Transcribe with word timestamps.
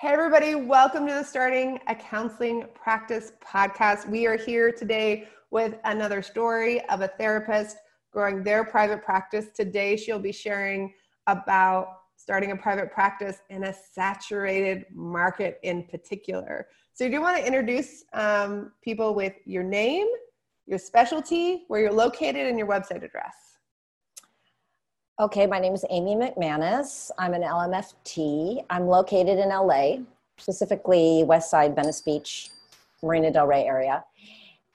Hey, 0.00 0.10
everybody, 0.10 0.54
welcome 0.54 1.08
to 1.08 1.12
the 1.12 1.24
Starting 1.24 1.80
a 1.88 1.94
Counseling 1.96 2.66
Practice 2.72 3.32
podcast. 3.44 4.08
We 4.08 4.28
are 4.28 4.36
here 4.36 4.70
today 4.70 5.26
with 5.50 5.74
another 5.82 6.22
story 6.22 6.88
of 6.88 7.00
a 7.00 7.08
therapist 7.08 7.78
growing 8.12 8.44
their 8.44 8.62
private 8.62 9.02
practice. 9.02 9.46
Today, 9.56 9.96
she'll 9.96 10.20
be 10.20 10.30
sharing 10.30 10.94
about 11.26 11.88
starting 12.14 12.52
a 12.52 12.56
private 12.56 12.92
practice 12.92 13.38
in 13.50 13.64
a 13.64 13.74
saturated 13.74 14.84
market 14.94 15.58
in 15.64 15.82
particular. 15.88 16.68
So, 16.92 17.02
you 17.02 17.10
do 17.10 17.20
want 17.20 17.36
to 17.38 17.44
introduce 17.44 18.04
um, 18.12 18.70
people 18.84 19.16
with 19.16 19.32
your 19.46 19.64
name, 19.64 20.06
your 20.66 20.78
specialty, 20.78 21.64
where 21.66 21.80
you're 21.80 21.92
located, 21.92 22.46
and 22.46 22.56
your 22.56 22.68
website 22.68 23.02
address? 23.02 23.57
Okay, 25.20 25.48
my 25.48 25.58
name 25.58 25.74
is 25.74 25.84
Amy 25.90 26.14
McManus. 26.14 27.10
I'm 27.18 27.34
an 27.34 27.42
LMFT. 27.42 28.64
I'm 28.70 28.86
located 28.86 29.40
in 29.40 29.48
LA, 29.48 29.96
specifically 30.36 31.24
West 31.24 31.50
Side, 31.50 31.74
Venice 31.74 32.00
Beach, 32.00 32.50
Marina 33.02 33.32
Del 33.32 33.48
Rey 33.48 33.64
area. 33.64 34.04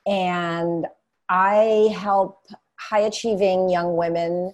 And 0.05 0.85
I 1.29 1.95
help 1.95 2.45
high 2.77 2.99
achieving 2.99 3.69
young 3.69 3.95
women 3.95 4.51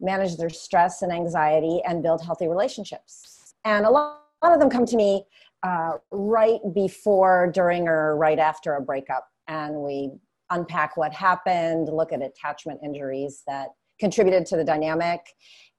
manage 0.00 0.36
their 0.36 0.50
stress 0.50 1.00
and 1.00 1.10
anxiety 1.10 1.80
and 1.86 2.02
build 2.02 2.22
healthy 2.22 2.46
relationships. 2.46 3.54
And 3.64 3.86
a 3.86 3.90
lot, 3.90 4.18
of 4.42 4.60
them 4.60 4.68
come 4.68 4.84
to 4.84 4.96
me 4.96 5.24
uh, 5.62 5.92
right 6.10 6.60
before, 6.74 7.50
during, 7.54 7.88
or 7.88 8.18
right 8.18 8.38
after 8.38 8.74
a 8.74 8.82
breakup. 8.82 9.26
And 9.48 9.76
we 9.76 10.10
unpack 10.50 10.98
what 10.98 11.14
happened, 11.14 11.88
look 11.88 12.12
at 12.12 12.20
attachment 12.20 12.80
injuries 12.84 13.44
that 13.46 13.68
contributed 14.02 14.44
to 14.44 14.56
the 14.56 14.64
dynamic 14.72 15.20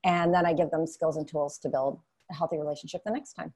and 0.05 0.33
then 0.33 0.45
i 0.45 0.53
give 0.53 0.69
them 0.71 0.87
skills 0.87 1.17
and 1.17 1.27
tools 1.27 1.57
to 1.57 1.67
build 1.75 1.99
a 2.29 2.33
healthy 2.33 2.57
relationship 2.57 3.01
the 3.05 3.11
next 3.11 3.33
time. 3.33 3.53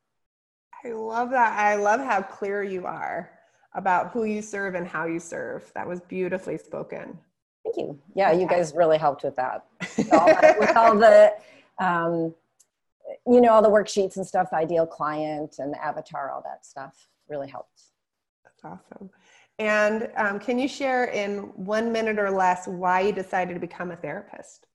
I 0.84 0.90
love 0.90 1.32
that. 1.32 1.58
I 1.58 1.76
love 1.76 2.00
how 2.00 2.22
clear 2.22 2.64
you 2.64 2.86
are 2.86 3.32
about 3.74 4.12
who 4.12 4.24
you 4.24 4.42
serve 4.42 4.76
and 4.76 4.88
how 4.88 5.06
you 5.06 5.20
serve. 5.20 5.72
That 5.76 5.88
was 5.88 6.00
beautifully 6.02 6.58
spoken. 6.58 7.18
Thank 7.64 7.78
you. 7.78 8.00
Yeah 8.16 8.32
you 8.32 8.48
guys 8.48 8.74
really 8.76 8.98
helped 8.98 9.24
with 9.24 9.36
that. 9.36 9.66
With 9.98 10.14
all, 10.20 10.28
with 10.60 10.78
all 10.78 10.96
the 10.96 11.34
um, 11.80 12.34
you 13.26 13.42
know 13.42 13.52
all 13.52 13.62
the 13.62 13.70
worksheets 13.70 14.18
and 14.18 14.26
stuff 14.26 14.50
the 14.52 14.58
ideal 14.58 14.86
client 14.86 15.56
and 15.60 15.74
the 15.74 15.84
avatar 15.84 16.32
all 16.32 16.42
that 16.44 16.66
stuff 16.66 17.08
really 17.28 17.50
helped. 17.50 17.82
That's 18.44 18.64
awesome 18.64 19.10
and 19.60 20.10
um, 20.16 20.40
can 20.40 20.60
you 20.60 20.68
share 20.68 21.06
in 21.06 21.38
one 21.56 21.92
minute 21.92 22.20
or 22.20 22.30
less 22.30 22.68
why 22.68 23.02
you 23.02 23.12
decided 23.12 23.56
to 23.56 23.60
become 23.60 23.92
a 23.92 23.96
therapist? 23.96 24.68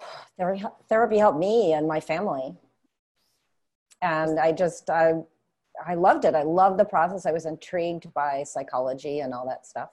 Therapy 0.88 1.18
helped 1.18 1.38
me 1.38 1.72
and 1.74 1.86
my 1.86 2.00
family. 2.00 2.56
And 4.00 4.40
I 4.40 4.52
just, 4.52 4.90
I, 4.90 5.14
I 5.86 5.94
loved 5.94 6.24
it. 6.24 6.34
I 6.34 6.42
loved 6.42 6.78
the 6.78 6.84
process. 6.84 7.26
I 7.26 7.32
was 7.32 7.46
intrigued 7.46 8.12
by 8.14 8.42
psychology 8.42 9.20
and 9.20 9.32
all 9.32 9.46
that 9.48 9.66
stuff. 9.66 9.90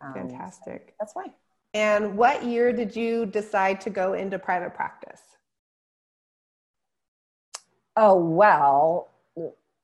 Um, 0.00 0.14
Fantastic. 0.14 0.94
That's 0.98 1.14
why. 1.14 1.26
And 1.74 2.16
what 2.16 2.44
year 2.44 2.72
did 2.72 2.96
you 2.96 3.26
decide 3.26 3.80
to 3.82 3.90
go 3.90 4.14
into 4.14 4.38
private 4.38 4.74
practice? 4.74 5.20
Oh, 7.96 8.16
well, 8.16 9.08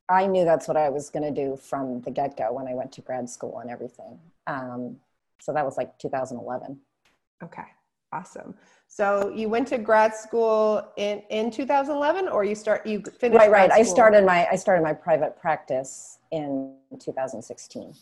I 0.07 0.27
knew 0.27 0.45
that's 0.45 0.67
what 0.67 0.77
I 0.77 0.89
was 0.89 1.09
going 1.09 1.23
to 1.23 1.31
do 1.31 1.55
from 1.55 2.01
the 2.01 2.11
get 2.11 2.37
go 2.37 2.53
when 2.53 2.67
I 2.67 2.73
went 2.73 2.91
to 2.93 3.01
grad 3.01 3.29
school 3.29 3.59
and 3.59 3.69
everything. 3.69 4.19
Um, 4.45 4.97
so 5.39 5.51
that 5.53 5.65
was 5.65 5.77
like 5.77 5.97
2011. 5.97 6.77
Okay, 7.43 7.63
awesome. 8.11 8.55
So 8.87 9.31
you 9.35 9.49
went 9.49 9.67
to 9.69 9.77
grad 9.77 10.15
school 10.15 10.87
in, 10.97 11.21
in 11.29 11.49
2011, 11.49 12.27
or 12.27 12.43
you 12.43 12.55
start 12.55 12.85
you 12.85 13.01
finished? 13.19 13.39
Right, 13.39 13.51
right. 13.51 13.71
I 13.71 13.81
started 13.81 14.25
my 14.25 14.47
I 14.49 14.55
started 14.55 14.83
my 14.83 14.93
private 14.93 15.39
practice 15.39 16.19
in 16.31 16.75
2016. 16.99 17.93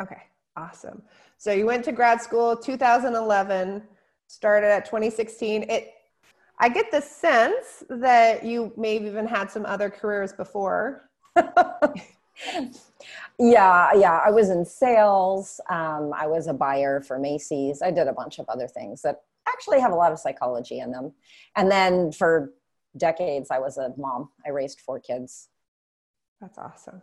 Okay, 0.00 0.22
awesome. 0.56 1.02
So 1.38 1.52
you 1.52 1.64
went 1.64 1.84
to 1.84 1.92
grad 1.92 2.20
school 2.20 2.56
2011, 2.56 3.82
started 4.26 4.66
at 4.66 4.84
2016. 4.84 5.70
It 5.70 5.94
I 6.58 6.68
get 6.68 6.90
the 6.90 7.00
sense 7.00 7.84
that 7.88 8.44
you 8.44 8.72
may 8.76 8.94
have 8.94 9.04
even 9.04 9.26
had 9.26 9.50
some 9.50 9.64
other 9.64 9.88
careers 9.90 10.32
before 10.32 11.08
yeah, 13.38 13.90
yeah. 13.94 14.20
I 14.24 14.30
was 14.30 14.50
in 14.50 14.64
sales. 14.64 15.60
Um, 15.70 16.12
I 16.14 16.26
was 16.26 16.46
a 16.46 16.52
buyer 16.52 17.00
for 17.00 17.18
Macy's. 17.18 17.82
I 17.82 17.90
did 17.90 18.08
a 18.08 18.12
bunch 18.12 18.38
of 18.38 18.48
other 18.48 18.68
things 18.68 19.02
that 19.02 19.22
actually 19.48 19.80
have 19.80 19.92
a 19.92 19.96
lot 19.96 20.12
of 20.12 20.18
psychology 20.18 20.80
in 20.80 20.92
them. 20.92 21.12
And 21.56 21.70
then 21.70 22.12
for 22.12 22.52
decades, 22.96 23.50
I 23.50 23.58
was 23.58 23.78
a 23.78 23.92
mom. 23.96 24.30
I 24.46 24.50
raised 24.50 24.80
four 24.80 25.00
kids. 25.00 25.48
That's 26.40 26.58
awesome. 26.58 27.02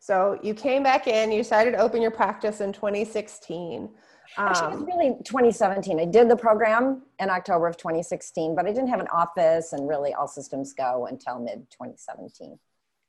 So 0.00 0.38
you 0.42 0.54
came 0.54 0.82
back 0.82 1.06
in, 1.06 1.30
you 1.32 1.38
decided 1.38 1.72
to 1.72 1.78
open 1.78 2.00
your 2.00 2.10
practice 2.10 2.60
in 2.60 2.72
2016. 2.72 3.88
Actually, 4.36 4.68
it's 4.68 4.76
um, 4.76 4.84
really 4.84 5.16
2017. 5.24 5.98
I 5.98 6.04
did 6.04 6.28
the 6.28 6.36
program 6.36 7.02
in 7.18 7.30
October 7.30 7.66
of 7.66 7.76
2016, 7.76 8.54
but 8.54 8.66
I 8.66 8.68
didn't 8.68 8.88
have 8.88 9.00
an 9.00 9.08
office 9.08 9.72
and 9.72 9.88
really 9.88 10.14
all 10.14 10.28
systems 10.28 10.72
go 10.74 11.06
until 11.06 11.38
mid 11.38 11.70
2017. 11.70 12.58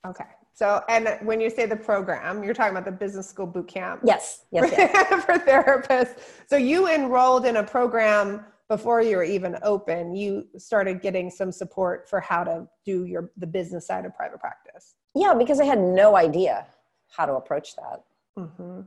Okay. 0.08 0.26
So, 0.54 0.84
and 0.90 1.18
when 1.22 1.40
you 1.40 1.50
say 1.50 1.66
the 1.66 1.76
program, 1.76 2.44
you're 2.44 2.54
talking 2.54 2.72
about 2.72 2.86
the 2.86 2.92
business 2.92 3.30
school 3.30 3.48
boot 3.48 3.68
camp. 3.68 4.02
Yes. 4.04 4.44
Yes. 4.52 4.74
yes. 4.78 5.24
for 5.26 5.34
therapists. 5.36 6.20
So 6.48 6.58
you 6.58 6.90
enrolled 6.90 7.46
in 7.46 7.58
a 7.58 7.64
program 7.64 8.44
before 8.68 9.02
you 9.02 9.18
were 9.18 9.24
even 9.24 9.58
open. 9.64 10.16
You 10.16 10.48
started 10.58 11.02
getting 11.02 11.30
some 11.30 11.52
support 11.52 12.10
for 12.10 12.20
how 12.20 12.44
to 12.44 12.68
do 12.86 13.06
your 13.06 13.32
the 13.38 13.48
business 13.48 13.88
side 13.88 14.06
of 14.06 14.16
private 14.16 14.40
practice. 14.40 14.96
Yeah, 15.16 15.34
because 15.34 15.60
I 15.60 15.66
had 15.66 15.80
no 15.80 16.16
idea 16.16 16.68
how 17.10 17.26
to 17.26 17.34
approach 17.34 17.76
that. 17.76 18.04
Mm-hmm. 18.38 18.82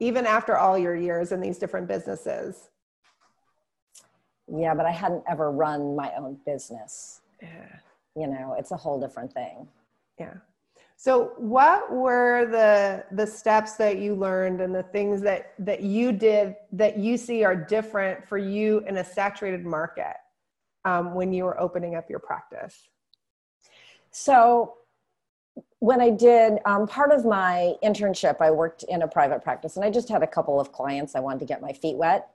Even 0.00 0.26
after 0.26 0.56
all 0.56 0.78
your 0.78 0.94
years 0.94 1.32
in 1.32 1.40
these 1.40 1.58
different 1.58 1.88
businesses. 1.88 2.70
Yeah, 4.48 4.74
but 4.74 4.86
I 4.86 4.92
hadn't 4.92 5.24
ever 5.28 5.50
run 5.50 5.96
my 5.96 6.12
own 6.16 6.38
business. 6.46 7.20
Yeah. 7.42 7.66
You 8.14 8.28
know, 8.28 8.54
it's 8.58 8.70
a 8.70 8.76
whole 8.76 9.00
different 9.00 9.32
thing. 9.32 9.66
Yeah. 10.18 10.34
So 10.96 11.32
what 11.36 11.92
were 11.92 12.46
the 12.50 13.04
the 13.14 13.26
steps 13.26 13.74
that 13.74 13.98
you 13.98 14.14
learned 14.14 14.62
and 14.62 14.74
the 14.74 14.82
things 14.82 15.20
that 15.22 15.52
that 15.58 15.82
you 15.82 16.10
did 16.10 16.56
that 16.72 16.98
you 16.98 17.18
see 17.18 17.44
are 17.44 17.54
different 17.54 18.26
for 18.26 18.38
you 18.38 18.78
in 18.88 18.96
a 18.96 19.04
saturated 19.04 19.66
market 19.66 20.16
um, 20.86 21.14
when 21.14 21.34
you 21.34 21.44
were 21.44 21.60
opening 21.60 21.96
up 21.96 22.08
your 22.08 22.18
practice? 22.18 22.88
So 24.10 24.74
when 25.80 26.00
I 26.00 26.08
did 26.08 26.60
um, 26.64 26.86
part 26.86 27.12
of 27.12 27.26
my 27.26 27.74
internship, 27.84 28.40
I 28.40 28.50
worked 28.50 28.82
in 28.84 29.02
a 29.02 29.08
private 29.08 29.42
practice, 29.42 29.76
and 29.76 29.84
I 29.84 29.90
just 29.90 30.08
had 30.08 30.22
a 30.22 30.26
couple 30.26 30.58
of 30.58 30.72
clients 30.72 31.14
I 31.14 31.20
wanted 31.20 31.40
to 31.40 31.44
get 31.44 31.60
my 31.60 31.74
feet 31.74 31.96
wet. 31.96 32.30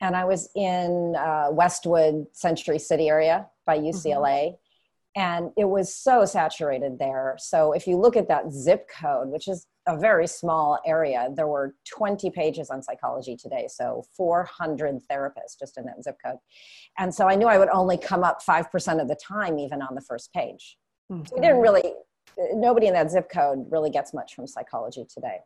And 0.00 0.16
I 0.16 0.24
was 0.24 0.48
in 0.56 1.14
uh, 1.16 1.48
Westwood, 1.52 2.26
Century 2.32 2.80
City 2.80 3.08
area 3.08 3.46
by 3.66 3.78
UCLA. 3.78 4.48
Mm-hmm 4.48 4.54
and 5.16 5.50
it 5.56 5.64
was 5.64 5.94
so 5.94 6.24
saturated 6.24 6.98
there. 6.98 7.36
So 7.38 7.72
if 7.72 7.86
you 7.86 7.96
look 7.96 8.16
at 8.16 8.28
that 8.28 8.52
zip 8.52 8.88
code 8.88 9.28
which 9.28 9.48
is 9.48 9.66
a 9.88 9.96
very 9.98 10.26
small 10.26 10.78
area 10.86 11.28
there 11.34 11.48
were 11.48 11.74
20 11.88 12.30
pages 12.30 12.70
on 12.70 12.82
psychology 12.82 13.36
today. 13.36 13.66
So 13.68 14.04
400 14.16 15.00
therapists 15.10 15.58
just 15.58 15.78
in 15.78 15.84
that 15.86 16.02
zip 16.04 16.16
code. 16.24 16.36
And 16.98 17.14
so 17.14 17.28
i 17.28 17.34
knew 17.34 17.46
i 17.46 17.58
would 17.58 17.70
only 17.70 17.96
come 17.96 18.22
up 18.22 18.40
5% 18.42 19.00
of 19.00 19.08
the 19.08 19.16
time 19.16 19.58
even 19.58 19.82
on 19.82 19.94
the 19.94 20.00
first 20.00 20.32
page. 20.32 20.76
Mm-hmm. 21.10 21.24
so 21.26 21.34
we 21.34 21.40
didn't 21.40 21.60
really 21.60 21.92
nobody 22.54 22.86
in 22.86 22.94
that 22.94 23.10
zip 23.10 23.28
code 23.30 23.66
really 23.68 23.90
gets 23.90 24.14
much 24.14 24.34
from 24.34 24.46
psychology 24.46 25.04
today. 25.12 25.38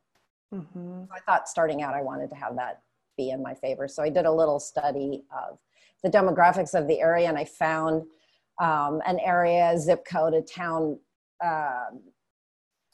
Mm-hmm. 0.52 1.04
i 1.12 1.20
thought 1.20 1.48
starting 1.48 1.82
out 1.82 1.94
i 1.94 2.02
wanted 2.02 2.28
to 2.30 2.36
have 2.36 2.56
that 2.56 2.82
be 3.16 3.30
in 3.30 3.42
my 3.42 3.54
favor. 3.54 3.88
So 3.88 4.02
i 4.02 4.10
did 4.10 4.26
a 4.26 4.32
little 4.32 4.60
study 4.60 5.22
of 5.32 5.58
the 6.02 6.10
demographics 6.10 6.78
of 6.78 6.86
the 6.86 7.00
area 7.00 7.28
and 7.28 7.38
i 7.38 7.44
found 7.44 8.02
um, 8.60 9.00
an 9.06 9.18
area, 9.20 9.76
zip 9.78 10.04
code, 10.04 10.34
a 10.34 10.42
town 10.42 10.98
uh, 11.44 11.86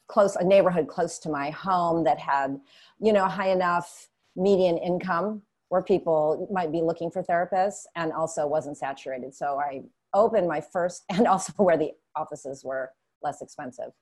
close, 0.09 0.37
a 0.37 0.45
neighborhood 0.45 0.89
close 0.89 1.19
to 1.21 1.29
my 1.29 1.51
home 1.51 2.05
that 2.05 2.19
had, 2.19 2.59
you 2.99 3.13
know, 3.13 3.27
high 3.27 3.51
enough 3.51 4.09
median 4.37 4.79
income 4.79 5.43
where 5.69 5.83
people 5.83 6.49
might 6.51 6.73
be 6.73 6.83
looking 6.83 7.11
for 7.11 7.23
therapists 7.23 7.83
and 7.95 8.13
also 8.13 8.47
wasn't 8.47 8.77
saturated. 8.77 9.35
So 9.35 9.59
I 9.61 9.83
opened 10.13 10.49
my 10.49 10.61
first, 10.61 11.05
and 11.09 11.27
also 11.27 11.53
where 11.57 11.77
the 11.77 11.93
offices 12.17 12.65
were 12.65 12.91
less 13.23 13.41
expensive. 13.41 13.93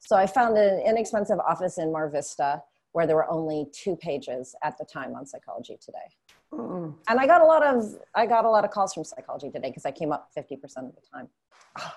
So 0.00 0.16
I 0.16 0.26
found 0.26 0.58
an 0.58 0.80
inexpensive 0.80 1.38
office 1.38 1.78
in 1.78 1.92
Mar 1.92 2.10
Vista 2.10 2.62
where 2.94 3.08
there 3.08 3.16
were 3.16 3.28
only 3.28 3.66
two 3.72 3.96
pages 3.96 4.54
at 4.62 4.78
the 4.78 4.84
time 4.84 5.16
on 5.16 5.26
Psychology 5.26 5.76
Today. 5.84 5.98
Mm. 6.52 6.94
And 7.08 7.20
I 7.20 7.26
got 7.26 7.40
a 7.40 7.44
lot 7.44 7.66
of 7.66 7.84
I 8.14 8.24
got 8.24 8.44
a 8.44 8.48
lot 8.48 8.64
of 8.64 8.70
calls 8.70 8.94
from 8.94 9.02
Psychology 9.02 9.50
Today 9.50 9.68
because 9.68 9.84
I 9.84 9.90
came 9.90 10.12
up 10.12 10.30
50% 10.36 10.52
of 10.62 10.94
the 10.94 11.02
time. 11.12 11.28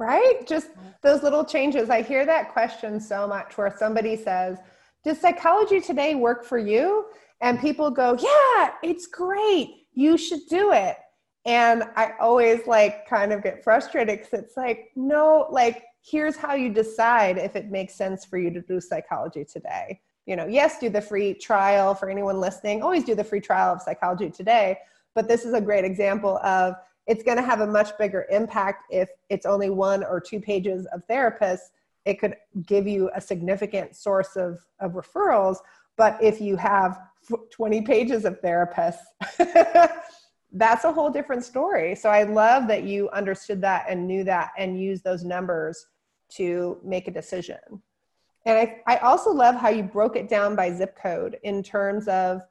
Right? 0.00 0.46
Just 0.46 0.68
those 1.02 1.24
little 1.24 1.44
changes. 1.44 1.90
I 1.90 2.02
hear 2.02 2.24
that 2.24 2.52
question 2.52 3.00
so 3.00 3.26
much 3.26 3.58
where 3.58 3.74
somebody 3.76 4.14
says, 4.14 4.58
"Does 5.02 5.20
Psychology 5.20 5.80
Today 5.80 6.14
work 6.14 6.44
for 6.44 6.56
you?" 6.56 7.06
And 7.40 7.58
people 7.58 7.90
go, 7.90 8.16
"Yeah, 8.16 8.74
it's 8.84 9.08
great. 9.08 9.88
You 9.94 10.16
should 10.16 10.46
do 10.48 10.72
it." 10.72 10.98
And 11.46 11.82
I 11.96 12.12
always 12.20 12.64
like 12.68 13.08
kind 13.08 13.32
of 13.32 13.42
get 13.42 13.64
frustrated 13.64 14.20
because 14.20 14.38
it's 14.38 14.56
like, 14.56 14.92
no, 14.94 15.48
like 15.50 15.82
here's 16.08 16.36
how 16.36 16.54
you 16.54 16.72
decide 16.72 17.36
if 17.36 17.56
it 17.56 17.68
makes 17.68 17.96
sense 17.96 18.24
for 18.24 18.38
you 18.38 18.52
to 18.52 18.60
do 18.60 18.80
psychology 18.80 19.44
today 19.44 20.00
you 20.28 20.36
know, 20.36 20.46
yes, 20.46 20.78
do 20.78 20.90
the 20.90 21.00
free 21.00 21.32
trial 21.32 21.94
for 21.94 22.10
anyone 22.10 22.38
listening. 22.38 22.82
Always 22.82 23.02
do 23.02 23.14
the 23.14 23.24
free 23.24 23.40
trial 23.40 23.72
of 23.72 23.80
Psychology 23.80 24.28
Today. 24.28 24.76
But 25.14 25.26
this 25.26 25.46
is 25.46 25.54
a 25.54 25.60
great 25.60 25.86
example 25.86 26.36
of 26.44 26.74
it's 27.06 27.22
going 27.22 27.38
to 27.38 27.42
have 27.42 27.60
a 27.60 27.66
much 27.66 27.96
bigger 27.96 28.26
impact 28.30 28.84
if 28.90 29.08
it's 29.30 29.46
only 29.46 29.70
one 29.70 30.04
or 30.04 30.20
two 30.20 30.38
pages 30.38 30.86
of 30.92 31.00
therapists. 31.08 31.70
It 32.04 32.20
could 32.20 32.36
give 32.66 32.86
you 32.86 33.10
a 33.14 33.22
significant 33.22 33.96
source 33.96 34.36
of, 34.36 34.58
of 34.80 34.92
referrals. 34.92 35.56
But 35.96 36.22
if 36.22 36.42
you 36.42 36.56
have 36.56 37.00
20 37.50 37.80
pages 37.80 38.26
of 38.26 38.38
therapists, 38.42 38.98
that's 40.52 40.84
a 40.84 40.92
whole 40.92 41.08
different 41.08 41.42
story. 41.42 41.94
So 41.94 42.10
I 42.10 42.24
love 42.24 42.68
that 42.68 42.82
you 42.82 43.08
understood 43.10 43.62
that 43.62 43.86
and 43.88 44.06
knew 44.06 44.24
that 44.24 44.50
and 44.58 44.78
used 44.78 45.04
those 45.04 45.24
numbers 45.24 45.86
to 46.32 46.78
make 46.84 47.08
a 47.08 47.10
decision. 47.10 47.56
And 48.46 48.58
I, 48.58 48.82
I 48.86 48.96
also 48.98 49.30
love 49.30 49.56
how 49.56 49.68
you 49.68 49.82
broke 49.82 50.16
it 50.16 50.28
down 50.28 50.56
by 50.56 50.72
zip 50.72 50.96
code 51.00 51.38
in 51.42 51.62
terms 51.62 52.08
of, 52.08 52.42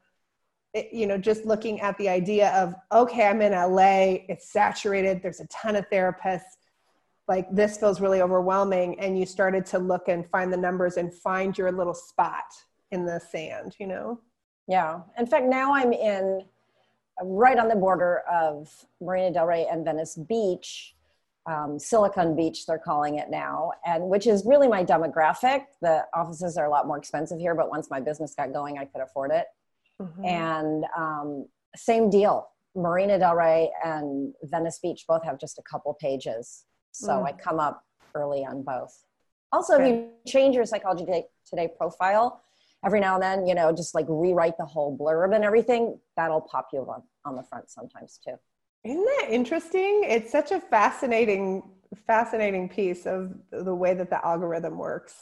you 0.92 1.08
know, 1.08 1.18
just 1.18 1.46
looking 1.46 1.82
at 1.82 1.98
the 1.98 2.10
idea 2.10 2.50
of, 2.52 2.76
okay, 2.92 3.28
I'm 3.28 3.42
in 3.42 3.54
LA, 3.54 4.24
it's 4.30 4.52
saturated, 4.52 5.22
there's 5.24 5.40
a 5.40 5.48
ton 5.48 5.76
of 5.76 5.90
therapists, 5.90 6.58
like 7.28 7.48
this 7.52 7.78
feels 7.78 8.00
really 8.00 8.22
overwhelming. 8.22 9.00
And 9.00 9.18
you 9.18 9.26
started 9.26 9.66
to 9.68 9.80
look 9.80 10.08
and 10.08 10.30
find 10.30 10.52
the 10.52 10.58
numbers 10.58 10.98
and 10.98 11.14
find 11.14 11.58
your 11.58 11.72
little 11.72 11.96
spot 11.96 12.46
in 12.92 13.06
the 13.06 13.20
sand, 13.20 13.76
you 13.80 13.88
know? 13.88 14.20
Yeah. 14.68 15.02
In 15.18 15.26
fact, 15.26 15.46
now 15.46 15.74
I'm 15.74 15.94
in 15.94 16.44
right 17.24 17.58
on 17.58 17.68
the 17.68 17.76
border 17.76 18.22
of 18.32 18.70
Marina 19.02 19.34
Del 19.34 19.48
Rey 19.48 19.66
and 19.70 19.84
Venice 19.84 20.16
Beach 20.16 20.96
um, 21.48 21.80
Silicon 21.80 22.36
Beach, 22.36 22.66
they're 22.66 22.78
calling 22.78 23.18
it 23.18 23.30
now, 23.30 23.72
and 23.86 24.04
which 24.10 24.28
is 24.28 24.44
really 24.46 24.68
my 24.68 24.84
demographic. 24.84 25.62
The 25.82 26.06
offices 26.14 26.58
are 26.58 26.66
a 26.66 26.70
lot 26.70 26.88
more 26.88 26.98
expensive 26.98 27.40
here, 27.40 27.56
but 27.56 27.70
once 27.70 27.90
my 27.90 28.00
business 28.00 28.36
got 28.36 28.54
going, 28.54 28.78
I 28.78 28.86
could 28.86 29.02
afford 29.02 29.32
it. 29.32 29.46
Mm-hmm. 30.02 30.26
And 30.26 30.86
um, 30.96 31.48
same 31.76 32.10
deal. 32.10 32.50
Marina 32.76 33.18
Del 33.18 33.36
Rey 33.36 33.72
and 33.84 34.34
Venice 34.44 34.80
Beach 34.82 35.06
both 35.08 35.24
have 35.24 35.40
just 35.40 35.58
a 35.58 35.64
couple 35.64 35.94
pages, 35.96 36.66
so 36.92 37.10
mm. 37.10 37.26
I 37.26 37.32
come 37.32 37.60
up 37.60 37.84
early 38.14 38.46
on 38.46 38.62
both. 38.62 39.04
Also, 39.52 39.76
okay. 39.76 39.90
if 39.90 39.96
you 39.96 40.10
change 40.28 40.56
your 40.56 40.66
Psychology 40.66 41.06
Today, 41.06 41.24
Today 41.50 41.70
profile 41.76 42.44
every 42.86 43.00
now 43.00 43.16
and 43.16 43.24
then, 43.24 43.48
you 43.48 43.56
know, 43.56 43.72
just 43.72 43.96
like 43.96 44.06
rewrite 44.08 44.58
the 44.58 44.66
whole 44.66 44.98
blurb 44.98 45.34
and 45.34 45.44
everything, 45.44 46.00
that'll 46.16 46.42
pop 46.42 46.68
you 46.74 46.82
up 46.82 47.06
on 47.26 47.36
the 47.36 47.44
front 47.44 47.70
sometimes 47.70 48.20
too. 48.24 48.36
Isn't 48.84 49.06
that 49.06 49.28
interesting? 49.30 50.04
It's 50.06 50.32
such 50.32 50.52
a 50.52 50.60
fascinating, 50.60 51.64
fascinating 52.06 52.70
piece 52.70 53.06
of 53.06 53.34
the 53.52 53.76
way 53.76 53.94
that 53.94 54.10
the 54.10 54.26
algorithm 54.26 54.78
works 54.78 55.16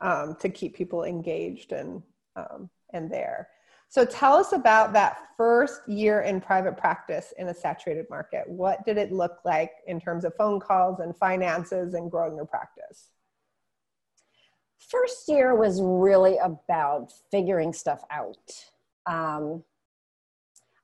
um, 0.00 0.36
to 0.40 0.48
keep 0.48 0.76
people 0.76 1.04
engaged 1.04 1.72
and 1.72 2.02
um, 2.36 2.70
and 2.92 3.10
there. 3.10 3.48
So 3.90 4.04
tell 4.04 4.34
us 4.34 4.52
about 4.52 4.92
that 4.92 5.18
first 5.36 5.80
year 5.88 6.20
in 6.20 6.40
private 6.40 6.76
practice 6.76 7.32
in 7.38 7.48
a 7.48 7.54
saturated 7.54 8.06
market. 8.10 8.44
What 8.46 8.84
did 8.84 8.98
it 8.98 9.12
look 9.12 9.38
like 9.44 9.72
in 9.86 9.98
terms 9.98 10.24
of 10.24 10.34
phone 10.36 10.60
calls 10.60 11.00
and 11.00 11.16
finances 11.16 11.94
and 11.94 12.10
growing 12.10 12.36
your 12.36 12.44
practice? 12.44 13.08
First 14.78 15.28
year 15.28 15.54
was 15.54 15.80
really 15.82 16.36
about 16.38 17.12
figuring 17.30 17.72
stuff 17.72 18.02
out. 18.10 18.36
Um, 19.06 19.64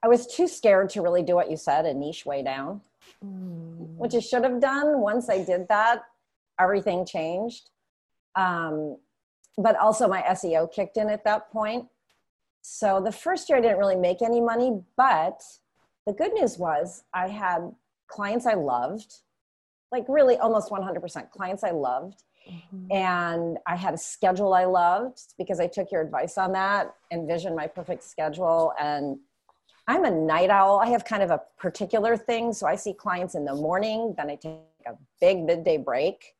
I 0.04 0.06
was 0.06 0.26
too 0.26 0.46
scared 0.46 0.90
to 0.90 1.00
really 1.00 1.22
do 1.22 1.34
what 1.34 1.50
you 1.50 1.56
said 1.56 1.86
a 1.86 1.94
niche 1.94 2.26
way 2.26 2.42
down, 2.42 2.82
mm. 3.24 3.96
which 3.96 4.14
I 4.14 4.18
should 4.18 4.44
have 4.44 4.60
done. 4.60 5.00
Once 5.00 5.30
I 5.30 5.42
did 5.42 5.66
that, 5.68 6.02
everything 6.60 7.06
changed. 7.06 7.70
Um, 8.36 8.98
but 9.56 9.76
also 9.76 10.06
my 10.06 10.20
SEO 10.20 10.70
kicked 10.70 10.98
in 10.98 11.08
at 11.08 11.24
that 11.24 11.50
point. 11.50 11.86
So 12.60 13.00
the 13.02 13.12
first 13.12 13.48
year 13.48 13.56
I 13.56 13.62
didn't 13.62 13.78
really 13.78 13.96
make 13.96 14.20
any 14.20 14.42
money, 14.42 14.82
but 14.98 15.42
the 16.06 16.12
good 16.12 16.34
news 16.34 16.58
was 16.58 17.04
I 17.14 17.28
had 17.28 17.72
clients 18.06 18.44
I 18.44 18.54
loved, 18.54 19.20
like 19.90 20.04
really 20.06 20.36
almost 20.36 20.70
100% 20.70 21.30
clients 21.30 21.64
I 21.64 21.70
loved. 21.70 22.24
Mm-hmm. 22.46 22.92
And 22.92 23.56
I 23.66 23.76
had 23.76 23.94
a 23.94 23.98
schedule 23.98 24.52
I 24.52 24.66
loved 24.66 25.32
because 25.38 25.60
I 25.60 25.66
took 25.66 25.90
your 25.90 26.02
advice 26.02 26.36
on 26.36 26.52
that, 26.52 26.94
envisioned 27.10 27.56
my 27.56 27.66
perfect 27.66 28.02
schedule, 28.02 28.74
and 28.78 29.18
I'm 29.86 30.04
a 30.04 30.10
night 30.10 30.50
owl. 30.50 30.80
I 30.80 30.86
have 30.88 31.04
kind 31.04 31.22
of 31.22 31.30
a 31.30 31.40
particular 31.58 32.16
thing. 32.16 32.52
So 32.52 32.66
I 32.66 32.74
see 32.74 32.94
clients 32.94 33.34
in 33.34 33.44
the 33.44 33.54
morning, 33.54 34.14
then 34.16 34.30
I 34.30 34.36
take 34.36 34.58
a 34.86 34.92
big 35.20 35.42
midday 35.42 35.76
break. 35.76 36.34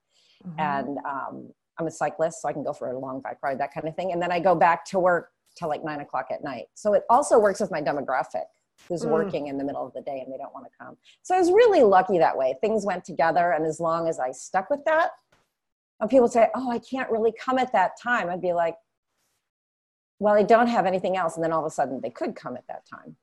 Mm-hmm. 0.47 0.61
And 0.61 0.99
um, 0.99 1.53
I'm 1.79 1.87
a 1.87 1.91
cyclist, 1.91 2.43
so 2.43 2.49
I 2.49 2.53
can 2.53 2.63
go 2.63 2.73
for 2.73 2.91
a 2.91 2.99
long 2.99 3.21
bike 3.21 3.39
ride, 3.43 3.59
that 3.61 3.73
kind 3.73 3.89
of 3.89 3.97
thing. 3.97 4.13
And 4.13 4.21
then 4.21 4.31
I 4.31 4.41
go 4.41 4.55
back 4.55 4.85
to 4.87 4.99
work 4.99 5.31
till 5.57 5.69
like 5.69 5.85
nine 5.85 6.01
o'clock 6.01 6.27
at 6.31 6.43
night. 6.43 6.67
So 6.75 6.95
it 6.95 7.05
also 7.11 7.39
works 7.39 7.61
with 7.61 7.71
my 7.71 7.81
demographic 7.81 8.45
who's 8.89 9.05
mm. 9.05 9.11
working 9.11 9.47
in 9.47 9.59
the 9.59 9.65
middle 9.65 9.87
of 9.87 9.93
the 9.93 10.01
day 10.01 10.21
and 10.21 10.33
they 10.33 10.37
don't 10.37 10.53
want 10.53 10.67
to 10.67 10.73
come. 10.79 10.97
So 11.23 11.35
I 11.35 11.39
was 11.39 11.51
really 11.51 11.83
lucky 11.83 12.19
that 12.19 12.37
way. 12.37 12.55
Things 12.61 12.85
went 12.85 13.05
together. 13.05 13.53
And 13.53 13.65
as 13.65 13.81
long 13.81 14.09
as 14.09 14.19
I 14.19 14.33
stuck 14.33 14.71
with 14.71 14.85
that, 14.85 15.11
and 16.01 16.11
people 16.11 16.29
say, 16.29 16.49
Oh, 16.55 16.71
I 16.71 16.79
can't 16.79 17.11
really 17.11 17.33
come 17.33 17.59
at 17.59 17.73
that 17.73 17.93
time, 18.01 18.29
I'd 18.29 18.43
be 18.43 18.53
like, 18.53 18.75
Well, 20.19 20.35
I 20.35 20.43
don't 20.43 20.67
have 20.67 20.87
anything 20.87 21.17
else. 21.17 21.37
And 21.37 21.45
then 21.45 21.53
all 21.53 21.61
of 21.61 21.67
a 21.67 21.71
sudden 21.71 22.01
they 22.01 22.11
could 22.11 22.35
come 22.35 22.57
at 22.57 22.67
that 22.69 22.85
time. 22.87 23.17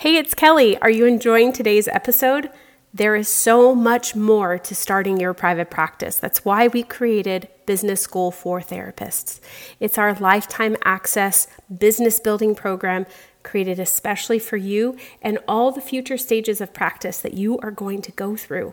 Hey, 0.00 0.16
it's 0.16 0.32
Kelly. 0.32 0.78
Are 0.78 0.88
you 0.88 1.04
enjoying 1.04 1.52
today's 1.52 1.86
episode? 1.86 2.48
There 2.94 3.14
is 3.16 3.28
so 3.28 3.74
much 3.74 4.16
more 4.16 4.58
to 4.58 4.74
starting 4.74 5.20
your 5.20 5.34
private 5.34 5.68
practice. 5.68 6.16
That's 6.16 6.42
why 6.42 6.68
we 6.68 6.84
created 6.84 7.50
Business 7.66 8.00
School 8.00 8.30
for 8.30 8.62
Therapists. 8.62 9.40
It's 9.78 9.98
our 9.98 10.14
lifetime 10.14 10.78
access 10.86 11.48
business 11.78 12.18
building 12.18 12.54
program 12.54 13.04
created 13.42 13.78
especially 13.78 14.38
for 14.38 14.56
you 14.56 14.96
and 15.20 15.38
all 15.46 15.70
the 15.70 15.82
future 15.82 16.16
stages 16.16 16.62
of 16.62 16.72
practice 16.72 17.18
that 17.20 17.34
you 17.34 17.58
are 17.58 17.70
going 17.70 18.00
to 18.00 18.12
go 18.12 18.36
through. 18.36 18.72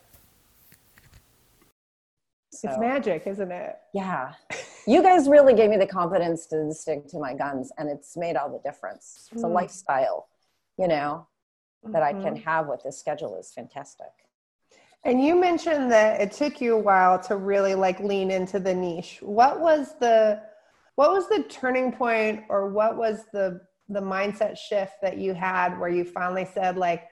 So, 2.61 2.69
it's 2.69 2.79
magic, 2.79 3.25
isn't 3.25 3.51
it? 3.51 3.75
Yeah. 3.91 4.33
You 4.85 5.01
guys 5.01 5.27
really 5.27 5.55
gave 5.55 5.71
me 5.71 5.77
the 5.77 5.87
confidence 5.87 6.45
to 6.47 6.71
stick 6.73 7.07
to 7.07 7.17
my 7.17 7.33
guns, 7.33 7.71
and 7.79 7.89
it's 7.89 8.15
made 8.15 8.35
all 8.35 8.51
the 8.51 8.59
difference. 8.59 9.29
It's 9.31 9.41
mm. 9.41 9.45
a 9.45 9.47
lifestyle, 9.47 10.27
you 10.77 10.87
know, 10.87 11.27
that 11.85 12.03
mm-hmm. 12.03 12.19
I 12.19 12.23
can 12.23 12.35
mm-hmm. 12.35 12.43
have 12.49 12.67
with 12.67 12.83
this 12.83 12.99
schedule 12.99 13.35
is 13.39 13.51
fantastic. 13.51 14.11
And 15.03 15.23
you 15.23 15.35
mentioned 15.35 15.91
that 15.91 16.21
it 16.21 16.33
took 16.33 16.61
you 16.61 16.75
a 16.75 16.79
while 16.79 17.19
to 17.21 17.35
really 17.35 17.73
like 17.73 17.99
lean 17.99 18.29
into 18.29 18.59
the 18.59 18.75
niche. 18.75 19.17
What 19.21 19.59
was 19.59 19.95
the 19.99 20.43
what 20.95 21.11
was 21.11 21.27
the 21.29 21.43
turning 21.49 21.91
point 21.91 22.43
or 22.49 22.69
what 22.69 22.95
was 22.95 23.23
the 23.33 23.61
the 23.89 24.01
mindset 24.01 24.55
shift 24.55 24.93
that 25.01 25.17
you 25.17 25.33
had 25.33 25.79
where 25.79 25.89
you 25.89 26.05
finally 26.05 26.47
said 26.53 26.77
like 26.77 27.07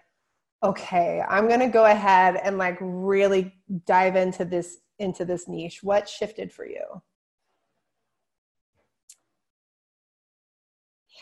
okay, 0.62 1.24
I'm 1.28 1.48
going 1.48 1.62
to 1.62 1.70
go 1.70 1.86
ahead 1.86 2.38
and 2.44 2.58
like 2.58 2.78
really 2.82 3.54
dive 3.86 4.16
into 4.16 4.44
this 4.44 4.78
into 5.00 5.26
this 5.26 5.48
niche? 5.48 5.82
What 5.84 6.08
shifted 6.08 6.52
for 6.52 6.66
you? 6.66 7.02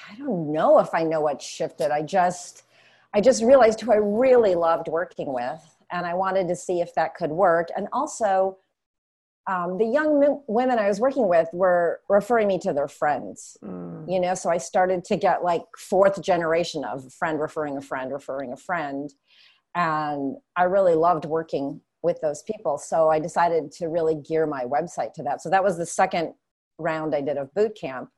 I 0.10 0.15
don't 0.15 0.51
know 0.51 0.79
if 0.79 0.93
I 0.93 1.03
know 1.03 1.22
what 1.22 1.41
shifted. 1.41 1.91
I 1.91 2.01
just 2.01 2.63
I 3.13 3.22
just 3.22 3.43
realized 3.43 3.81
who 3.81 3.91
I 3.91 3.98
really 3.98 4.55
loved 4.55 4.88
working 4.88 5.34
with 5.34 5.63
and 5.91 6.05
I 6.05 6.13
wanted 6.13 6.48
to 6.50 6.55
see 6.55 6.81
if 6.81 6.93
that 6.96 7.15
could 7.15 7.31
work. 7.31 7.69
And 7.75 7.88
also 7.93 8.57
um, 9.48 9.77
the 9.77 9.86
young 9.86 10.41
women 10.48 10.77
I 10.77 10.89
was 10.89 11.00
working 11.00 11.29
with 11.29 11.48
were 11.53 12.01
referring 12.10 12.50
me 12.50 12.60
to 12.60 12.74
their 12.74 12.89
friends, 12.89 13.55
mm. 13.63 14.03
you 14.12 14.19
know, 14.19 14.36
so 14.36 14.50
I 14.50 14.57
started 14.57 15.05
to 15.05 15.15
get 15.15 15.41
like 15.41 15.63
fourth 15.77 16.22
generation 16.22 16.84
of 16.84 17.12
friend 17.13 17.39
referring 17.39 17.77
a 17.77 17.81
friend, 17.81 18.12
referring 18.12 18.51
a 18.51 18.57
friend 18.57 19.10
And 19.74 20.36
I 20.55 20.63
really 20.63 20.96
loved 20.96 21.25
working 21.25 21.81
with 22.08 22.22
those 22.22 22.42
people. 22.44 22.78
So 22.78 23.10
I 23.10 23.20
decided 23.20 23.70
to 23.74 23.90
really 23.90 24.16
gear 24.16 24.48
my 24.48 24.64
website 24.64 25.14
to 25.16 25.24
that. 25.24 25.42
So 25.42 25.50
that 25.50 25.62
was 25.62 25.78
the 25.78 25.86
second 25.86 26.34
round 26.80 27.14
I 27.14 27.20
did 27.20 27.36
of 27.36 27.54
boot 27.54 27.76
camp 27.76 28.10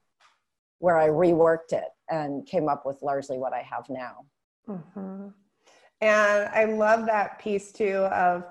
where 0.77 0.96
I 0.96 1.08
reworked 1.08 1.74
it 1.74 1.89
and 2.08 2.46
came 2.46 2.69
up 2.69 2.86
with 2.86 3.01
largely 3.01 3.39
what 3.39 3.51
I 3.51 3.63
have 3.63 3.89
now. 3.89 4.25
Mm-hmm. 4.67 5.29
And 6.01 6.50
I 6.53 6.65
love 6.65 7.08
that 7.08 7.39
piece 7.39 7.72
too 7.72 8.05
of 8.12 8.46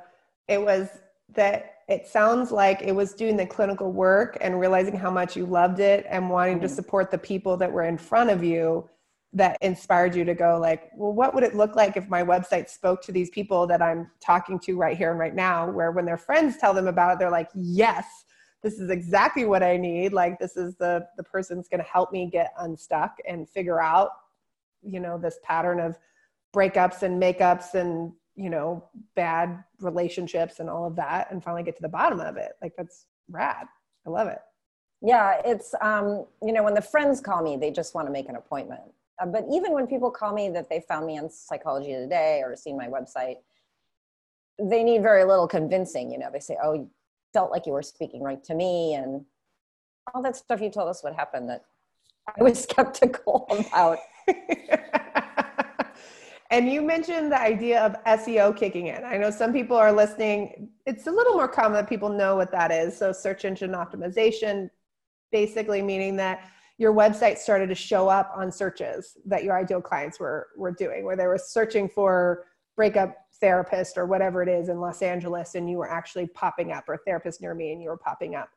it 0.48 0.60
was 0.60 0.88
that 1.34 1.76
it 1.88 2.08
sounds 2.08 2.50
like 2.50 2.82
it 2.82 2.92
was 2.92 3.14
doing 3.14 3.36
the 3.36 3.46
clinical 3.46 3.92
work 3.92 4.36
and 4.40 4.58
realizing 4.58 4.96
how 4.96 5.10
much 5.10 5.36
you 5.36 5.46
loved 5.46 5.78
it 5.78 6.04
and 6.10 6.28
wanting 6.28 6.56
mm-hmm. 6.56 6.62
to 6.62 6.68
support 6.68 7.12
the 7.12 7.16
people 7.16 7.56
that 7.58 7.70
were 7.70 7.84
in 7.84 7.96
front 7.96 8.28
of 8.28 8.42
you 8.42 8.90
that 9.34 9.58
inspired 9.60 10.14
you 10.14 10.24
to 10.24 10.34
go 10.34 10.58
like 10.58 10.90
well 10.94 11.12
what 11.12 11.34
would 11.34 11.44
it 11.44 11.54
look 11.54 11.76
like 11.76 11.96
if 11.98 12.08
my 12.08 12.22
website 12.22 12.68
spoke 12.68 13.02
to 13.02 13.12
these 13.12 13.28
people 13.28 13.66
that 13.66 13.82
i'm 13.82 14.10
talking 14.20 14.58
to 14.58 14.76
right 14.76 14.96
here 14.96 15.10
and 15.10 15.20
right 15.20 15.34
now 15.34 15.70
where 15.70 15.92
when 15.92 16.06
their 16.06 16.16
friends 16.16 16.56
tell 16.56 16.72
them 16.72 16.88
about 16.88 17.12
it 17.12 17.18
they're 17.18 17.30
like 17.30 17.50
yes 17.54 18.24
this 18.62 18.80
is 18.80 18.90
exactly 18.90 19.44
what 19.44 19.62
i 19.62 19.76
need. 19.76 20.12
Like 20.12 20.38
this 20.38 20.56
is 20.56 20.76
the 20.76 21.06
the 21.16 21.22
person's 21.22 21.68
going 21.68 21.82
to 21.82 21.88
help 21.88 22.12
me 22.12 22.28
get 22.30 22.52
unstuck 22.58 23.16
and 23.28 23.48
figure 23.48 23.80
out 23.80 24.10
you 24.82 25.00
know 25.00 25.18
this 25.18 25.38
pattern 25.42 25.80
of 25.80 25.98
breakups 26.54 27.02
and 27.02 27.20
makeups 27.20 27.74
and 27.74 28.12
you 28.34 28.50
know 28.50 28.84
bad 29.14 29.62
relationships 29.80 30.60
and 30.60 30.68
all 30.68 30.86
of 30.86 30.96
that 30.96 31.30
and 31.30 31.42
finally 31.42 31.62
get 31.62 31.76
to 31.76 31.82
the 31.82 31.88
bottom 31.88 32.20
of 32.20 32.36
it. 32.36 32.52
Like 32.62 32.74
that's 32.76 33.06
rad. 33.30 33.66
I 34.06 34.10
love 34.10 34.28
it. 34.28 34.40
Yeah 35.00 35.40
it's 35.44 35.74
um 35.80 36.26
you 36.42 36.52
know 36.52 36.64
when 36.64 36.74
the 36.74 36.82
friends 36.82 37.20
call 37.20 37.42
me 37.42 37.56
they 37.56 37.70
just 37.70 37.94
want 37.94 38.08
to 38.08 38.12
make 38.12 38.28
an 38.28 38.36
appointment 38.36 38.82
uh, 39.20 39.26
but 39.26 39.44
even 39.50 39.72
when 39.72 39.86
people 39.86 40.10
call 40.10 40.32
me 40.32 40.48
that 40.50 40.68
they 40.68 40.80
found 40.80 41.06
me 41.06 41.18
on 41.18 41.30
psychology 41.30 41.92
today 41.92 42.42
or 42.44 42.56
seen 42.56 42.76
my 42.76 42.86
website 42.86 43.36
they 44.58 44.82
need 44.82 45.02
very 45.02 45.24
little 45.24 45.48
convincing 45.48 46.10
you 46.10 46.18
know 46.18 46.28
they 46.32 46.40
say 46.40 46.56
oh 46.62 46.74
you 46.74 46.90
felt 47.32 47.50
like 47.50 47.66
you 47.66 47.72
were 47.72 47.82
speaking 47.82 48.22
right 48.22 48.42
to 48.42 48.54
me 48.54 48.94
and 48.94 49.24
all 50.14 50.22
that 50.22 50.36
stuff 50.36 50.60
you 50.60 50.70
told 50.70 50.88
us 50.88 51.02
what 51.02 51.14
happened 51.14 51.48
that 51.48 51.62
i 52.38 52.42
was 52.42 52.62
skeptical 52.64 53.46
about 53.50 53.98
And 56.50 56.70
you 56.72 56.80
mentioned 56.80 57.30
the 57.30 57.40
idea 57.40 57.82
of 57.82 57.94
SEO 58.04 58.56
kicking 58.56 58.86
in. 58.86 59.04
I 59.04 59.18
know 59.18 59.30
some 59.30 59.52
people 59.52 59.76
are 59.76 59.92
listening. 59.92 60.70
It's 60.86 61.06
a 61.06 61.10
little 61.10 61.34
more 61.34 61.48
common 61.48 61.74
that 61.74 61.88
people 61.88 62.08
know 62.08 62.36
what 62.36 62.50
that 62.52 62.70
is. 62.70 62.96
So, 62.96 63.12
search 63.12 63.44
engine 63.44 63.72
optimization, 63.72 64.70
basically 65.30 65.82
meaning 65.82 66.16
that 66.16 66.50
your 66.78 66.94
website 66.94 67.38
started 67.38 67.68
to 67.68 67.74
show 67.74 68.08
up 68.08 68.32
on 68.34 68.50
searches 68.52 69.16
that 69.26 69.42
your 69.42 69.58
ideal 69.58 69.80
clients 69.80 70.20
were, 70.20 70.46
were 70.56 70.70
doing, 70.70 71.04
where 71.04 71.16
they 71.16 71.26
were 71.26 71.38
searching 71.38 71.88
for 71.88 72.44
breakup 72.76 73.16
therapist 73.40 73.98
or 73.98 74.06
whatever 74.06 74.42
it 74.42 74.48
is 74.48 74.68
in 74.68 74.80
Los 74.80 75.02
Angeles, 75.02 75.56
and 75.56 75.68
you 75.68 75.76
were 75.76 75.90
actually 75.90 76.28
popping 76.28 76.72
up, 76.72 76.84
or 76.88 76.96
therapist 77.04 77.40
near 77.40 77.52
me, 77.52 77.72
and 77.72 77.82
you 77.82 77.88
were 77.88 77.96
popping 77.96 78.36
up. 78.36 78.48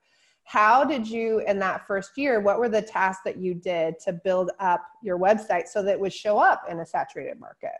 How 0.43 0.83
did 0.83 1.07
you 1.07 1.39
in 1.47 1.59
that 1.59 1.87
first 1.87 2.17
year 2.17 2.39
what 2.39 2.59
were 2.59 2.69
the 2.69 2.81
tasks 2.81 3.21
that 3.25 3.37
you 3.37 3.53
did 3.53 3.99
to 4.05 4.13
build 4.13 4.51
up 4.59 4.83
your 5.01 5.17
website 5.17 5.67
so 5.67 5.81
that 5.83 5.93
it 5.93 5.99
would 5.99 6.13
show 6.13 6.37
up 6.37 6.63
in 6.69 6.79
a 6.79 6.85
saturated 6.85 7.39
market? 7.39 7.77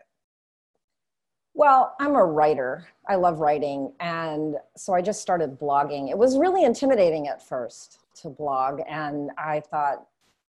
Well 1.54 1.94
i'm 2.00 2.14
a 2.14 2.24
writer. 2.24 2.86
I 3.08 3.16
love 3.16 3.40
writing 3.40 3.92
and 4.00 4.56
so 4.76 4.94
i 4.94 5.02
just 5.02 5.20
started 5.20 5.58
blogging. 5.58 6.08
It 6.08 6.16
was 6.16 6.38
really 6.38 6.64
intimidating 6.64 7.26
at 7.28 7.46
first 7.46 7.98
to 8.22 8.30
blog 8.30 8.80
and 8.88 9.30
i 9.36 9.60
thought 9.60 10.06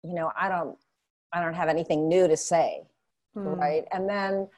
you 0.05 0.15
know 0.15 0.31
i 0.39 0.49
don't 0.49 0.77
i 1.33 1.41
don't 1.41 1.55
have 1.55 1.69
anything 1.69 2.09
new 2.09 2.29
to 2.29 2.37
say 2.37 2.83
mm. 3.37 3.57
right? 3.59 3.85
And 3.93 4.09
then 4.09 4.49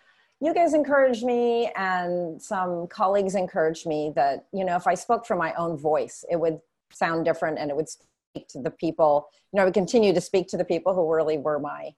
you 0.41 0.53
guys 0.53 0.75
encouraged 0.75 1.25
me 1.25 1.71
and 1.76 2.41
some 2.41 2.87
colleagues 2.88 3.35
encouraged 3.35 3.87
me 3.87 4.12
that 4.17 4.47
you 4.53 4.67
know 4.67 4.76
if 4.76 4.87
i 4.87 4.95
spoke 4.95 5.25
from 5.25 5.38
my 5.38 5.55
own 5.55 5.79
voice 5.79 6.26
it 6.31 6.38
would 6.38 6.61
sound 6.93 7.25
different 7.25 7.59
and 7.59 7.71
it 7.71 7.76
would 7.76 7.88
speak 7.88 8.47
to 8.49 8.61
the 8.61 8.71
people 8.71 9.29
you 9.50 9.57
know 9.57 9.62
i 9.62 9.65
would 9.65 9.73
continue 9.73 10.12
to 10.12 10.21
speak 10.21 10.47
to 10.47 10.59
the 10.59 10.65
people 10.65 10.95
who 10.95 11.11
really 11.11 11.38
were 11.38 11.59
my 11.59 11.91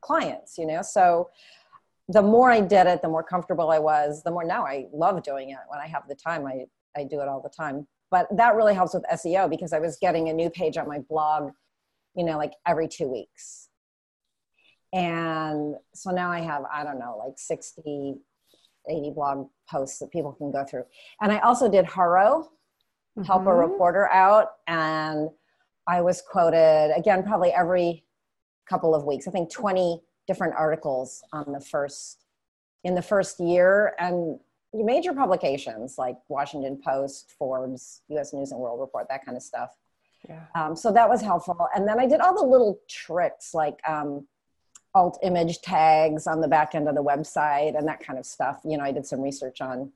clients 0.00 0.56
you 0.56 0.66
know? 0.66 0.80
So 0.80 1.28
the 2.08 2.22
more 2.22 2.50
i 2.50 2.60
did 2.60 2.86
it 2.86 3.02
the 3.02 3.08
more 3.08 3.22
comfortable 3.22 3.70
i 3.70 3.78
was 3.78 4.22
the 4.22 4.30
more 4.30 4.42
now 4.42 4.64
i 4.64 4.86
love 4.92 5.22
doing 5.22 5.50
it 5.50 5.58
when 5.68 5.78
i 5.78 5.86
have 5.86 6.08
the 6.08 6.14
time 6.14 6.46
i 6.46 6.64
i 6.96 7.04
do 7.04 7.20
it 7.20 7.28
all 7.28 7.42
the 7.42 7.50
time. 7.50 7.86
But 8.10 8.26
that 8.36 8.56
really 8.56 8.74
helps 8.74 8.94
with 8.94 9.04
seo 9.12 9.50
because 9.50 9.74
i 9.74 9.78
was 9.78 9.98
getting 10.00 10.30
a 10.30 10.32
new 10.32 10.48
page 10.48 10.78
on 10.78 10.88
my 10.88 10.98
blog 10.98 11.52
you 12.14 12.24
know 12.24 12.36
like 12.36 12.52
every 12.66 12.88
two 12.88 13.08
weeks 13.08 13.68
and 14.92 15.74
so 15.94 16.10
now 16.10 16.30
i 16.30 16.40
have 16.40 16.64
i 16.72 16.84
don't 16.84 16.98
know 16.98 17.16
like 17.18 17.38
60 17.38 18.16
80 18.88 19.10
blog 19.10 19.48
posts 19.70 20.00
that 20.00 20.10
people 20.10 20.32
can 20.32 20.50
go 20.50 20.64
through 20.64 20.84
and 21.20 21.32
i 21.32 21.38
also 21.38 21.70
did 21.70 21.84
haro 21.86 22.50
mm-hmm. 23.18 23.26
help 23.26 23.42
a 23.42 23.46
mm-hmm. 23.46 23.70
reporter 23.70 24.08
out. 24.08 24.52
And 24.66 25.30
I 25.86 26.00
was 26.00 26.22
quoted 26.22 26.92
again, 26.96 27.22
probably 27.22 27.50
every 27.52 28.04
couple 28.68 28.94
of 28.94 29.04
weeks, 29.04 29.26
I 29.26 29.30
think 29.30 29.52
20 29.52 30.00
different 30.26 30.54
articles 30.56 31.22
on 31.32 31.52
the 31.52 31.60
first, 31.60 32.24
in 32.84 32.94
the 32.94 33.02
first 33.02 33.40
year. 33.40 33.94
And 33.98 34.38
major 34.72 35.12
publications 35.12 35.96
like 35.98 36.16
Washington 36.28 36.80
Post, 36.82 37.32
Forbes, 37.38 38.02
US 38.08 38.32
News 38.32 38.52
and 38.52 38.60
World 38.60 38.80
Report, 38.80 39.06
that 39.08 39.24
kind 39.24 39.36
of 39.36 39.42
stuff. 39.42 39.70
Yeah. 40.28 40.44
Um, 40.54 40.76
so 40.76 40.92
that 40.92 41.08
was 41.08 41.20
helpful. 41.20 41.68
And 41.74 41.86
then 41.86 41.98
I 41.98 42.06
did 42.06 42.20
all 42.20 42.34
the 42.34 42.46
little 42.46 42.80
tricks 42.88 43.54
like 43.54 43.80
um, 43.88 44.26
alt 44.94 45.18
image 45.22 45.60
tags 45.62 46.26
on 46.26 46.40
the 46.40 46.48
back 46.48 46.74
end 46.74 46.88
of 46.88 46.94
the 46.94 47.02
website 47.02 47.76
and 47.76 47.86
that 47.88 48.00
kind 48.00 48.18
of 48.18 48.26
stuff. 48.26 48.60
You 48.64 48.78
know, 48.78 48.84
I 48.84 48.92
did 48.92 49.06
some 49.06 49.20
research 49.20 49.60
on 49.60 49.90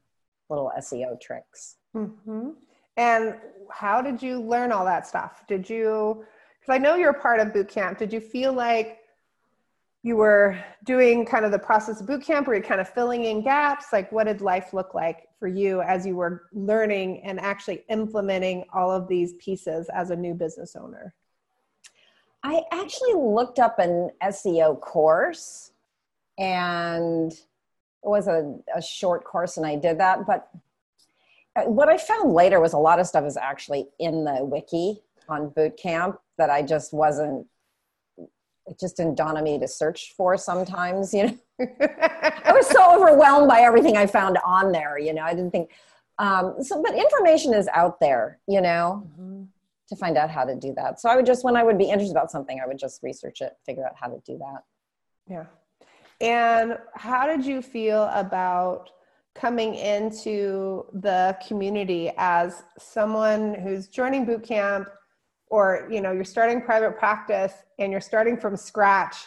little 0.49 0.73
SEO 0.79 1.21
tricks. 1.21 1.77
Mm-hmm. 1.95 2.51
And 2.97 3.35
how 3.71 4.01
did 4.01 4.23
you 4.23 4.41
learn 4.41 4.73
all 4.73 4.85
that 4.85 5.07
stuff? 5.07 5.45
Did 5.47 5.69
you, 5.69 6.25
because 6.61 6.75
I 6.75 6.79
know 6.79 6.95
you're 6.95 7.11
a 7.11 7.21
part 7.21 7.41
of 7.41 7.53
boot 7.53 7.69
camp, 7.69 7.99
did 7.99 8.13
you 8.13 8.21
feel 8.21 8.53
like 8.53 9.01
you 10.07 10.15
were 10.15 10.57
doing 10.85 11.27
kind 11.27 11.45
of 11.45 11.51
the 11.51 11.59
process 11.59 12.01
of 12.01 12.07
boot 12.07 12.23
camp? 12.23 12.47
Were 12.47 12.55
you 12.55 12.63
kind 12.63 12.81
of 12.81 12.89
filling 12.89 13.25
in 13.25 13.43
gaps? 13.43 13.87
Like, 13.93 14.13
what 14.13 14.29
did 14.29 14.41
life 14.41 14.73
look 14.73 14.95
like 14.95 15.27
for 15.41 15.49
you 15.49 15.81
as 15.83 16.07
you 16.07 16.15
were 16.15 16.45
learning 16.53 17.23
and 17.25 17.41
actually 17.41 17.83
implementing 17.91 18.65
all 18.73 18.93
of 18.93 19.09
these 19.09 19.33
pieces 19.41 19.91
as 19.93 20.11
a 20.11 20.17
new 20.17 20.33
business 20.33 20.77
owner? 20.77 21.13
I 22.45 22.63
actually 22.71 23.15
looked 23.15 23.59
up 23.59 23.81
an 23.81 24.11
SEO 24.23 24.81
course 24.81 25.73
and 26.39 27.33
it 27.33 27.41
was 28.05 28.29
a, 28.29 28.57
a 28.77 28.81
short 28.81 29.25
course 29.25 29.57
and 29.57 29.67
I 29.67 29.75
did 29.75 29.99
that, 29.99 30.25
but 30.25 30.49
uh, 31.57 31.63
what 31.63 31.89
I 31.89 31.99
found 31.99 32.33
later 32.33 32.61
was 32.61 32.75
a 32.75 32.79
lot 32.79 33.01
of 33.01 33.09
stuff 33.09 33.25
is 33.25 33.37
actually 33.37 33.89
in 33.99 34.23
the 34.23 34.45
wiki 34.45 35.03
on 35.29 35.49
boot 35.49 35.77
camp 35.77 36.21
that 36.39 36.49
I 36.49 36.63
just 36.63 36.93
wasn't 36.93 37.49
it 38.67 38.79
just 38.79 38.97
didn't 38.97 39.17
dawn 39.17 39.37
on 39.37 39.45
me 39.45 39.59
to 39.59 39.69
search 39.69 40.15
for 40.17 40.37
sometimes, 40.37 41.15
you 41.15 41.27
know. 41.27 41.39
I 41.61 42.53
was 42.53 42.67
so 42.69 42.95
overwhelmed 42.95 43.49
by 43.49 43.61
everything 43.61 43.97
I 43.97 44.07
found 44.07 44.39
on 44.45 44.73
there, 44.73 44.99
you 44.99 45.15
know. 45.15 45.23
I 45.23 45.35
didn't 45.35 45.51
think 45.51 45.71
um 46.19 46.57
so 46.61 46.83
but 46.83 46.95
information 46.95 47.55
is 47.55 47.69
out 47.73 48.01
there, 48.01 48.39
you 48.49 48.61
know, 48.61 49.07
mm-hmm. 49.21 49.45
to 49.89 49.97
find 49.97 50.17
out 50.17 50.31
how 50.31 50.45
to 50.45 50.55
do 50.55 50.75
that. 50.77 51.01
So 51.01 51.09
I 51.09 51.17
would 51.17 51.27
just 51.27 51.45
when 51.45 51.57
I 51.57 51.63
would 51.63 51.79
be 51.79 51.85
interested 51.85 52.13
about 52.13 52.31
something, 52.31 52.61
I 52.61 52.67
would 52.67 52.79
just 52.79 53.03
research 53.03 53.41
it, 53.41 53.57
figure 53.65 53.87
out 53.87 53.95
how 53.99 54.09
to 54.09 54.21
do 54.27 54.39
that. 54.39 54.65
Yeah. 55.29 55.45
And 56.21 56.79
how 56.95 57.27
did 57.27 57.45
you 57.45 57.61
feel 57.61 58.05
about 58.05 58.91
coming 59.35 59.75
into 59.75 60.87
the 60.95 61.37
community 61.47 62.11
as 62.17 62.63
someone 62.79 63.55
who's 63.55 63.89
joining 63.89 64.25
boot 64.25 64.43
camp 64.43 64.89
or 65.49 65.89
you 65.91 66.01
know 66.01 66.13
you're 66.13 66.25
starting 66.25 66.61
private 66.61 66.99
practice 66.99 67.53
and 67.79 67.93
you're 67.93 68.01
starting 68.01 68.37
from 68.37 68.57
scratch 68.57 69.27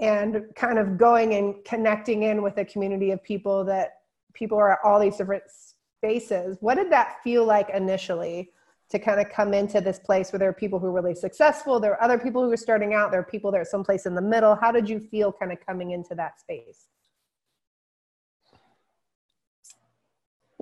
and 0.00 0.42
kind 0.54 0.78
of 0.78 0.96
going 0.96 1.34
and 1.34 1.64
connecting 1.64 2.22
in 2.22 2.42
with 2.42 2.56
a 2.58 2.64
community 2.64 3.10
of 3.10 3.22
people 3.22 3.64
that 3.64 4.00
people 4.34 4.58
are 4.58 4.72
at 4.72 4.78
all 4.84 5.00
these 5.00 5.16
different 5.16 5.42
spaces 5.50 6.56
what 6.60 6.76
did 6.76 6.90
that 6.90 7.16
feel 7.22 7.44
like 7.44 7.68
initially 7.70 8.50
to 8.88 8.98
kind 8.98 9.20
of 9.20 9.28
come 9.28 9.52
into 9.52 9.80
this 9.80 9.98
place 9.98 10.32
where 10.32 10.38
there 10.38 10.48
are 10.48 10.54
people 10.54 10.78
who 10.78 10.86
are 10.86 10.92
really 10.92 11.14
successful 11.14 11.78
there 11.78 11.92
are 11.92 12.02
other 12.02 12.18
people 12.18 12.42
who 12.42 12.50
are 12.50 12.56
starting 12.56 12.94
out 12.94 13.10
there 13.10 13.20
are 13.20 13.24
people 13.24 13.50
that 13.50 13.60
are 13.60 13.64
someplace 13.64 14.06
in 14.06 14.14
the 14.14 14.22
middle? 14.22 14.54
How 14.54 14.72
did 14.72 14.88
you 14.88 15.00
feel 15.00 15.32
kind 15.32 15.52
of 15.52 15.58
coming 15.64 15.90
into 15.90 16.14
that 16.14 16.40
space? 16.40 16.86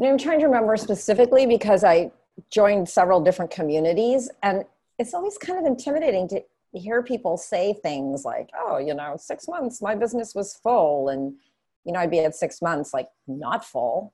I'm 0.03 0.19
trying 0.19 0.41
to 0.41 0.47
remember 0.47 0.77
specifically 0.77 1.47
because 1.47 1.83
I 1.83 2.11
joined 2.51 2.89
several 2.89 3.21
different 3.21 3.51
communities, 3.51 4.29
and 4.43 4.65
it's 4.99 5.15
always 5.15 5.39
kind 5.39 5.59
of 5.59 5.67
intimidating 5.67 6.29
to 6.29 6.43
hear 6.73 7.03
people 7.03 7.37
say 7.37 7.75
things 7.75 8.25
like, 8.25 8.51
"Oh, 8.59 8.79
you 8.79 8.95
know, 8.95 9.17
six 9.19 9.49
months, 9.49 9.83
my 9.83 9.95
business 9.95 10.35
was 10.35 10.55
full," 10.55 11.09
and 11.09 11.35
you 11.85 11.93
know, 11.93 12.01
I'd 12.01 12.11
be 12.11 12.21
at 12.21 12.35
six 12.35 12.61
months, 12.61 12.93
like 12.93 13.09
not 13.27 13.65
full, 13.65 14.13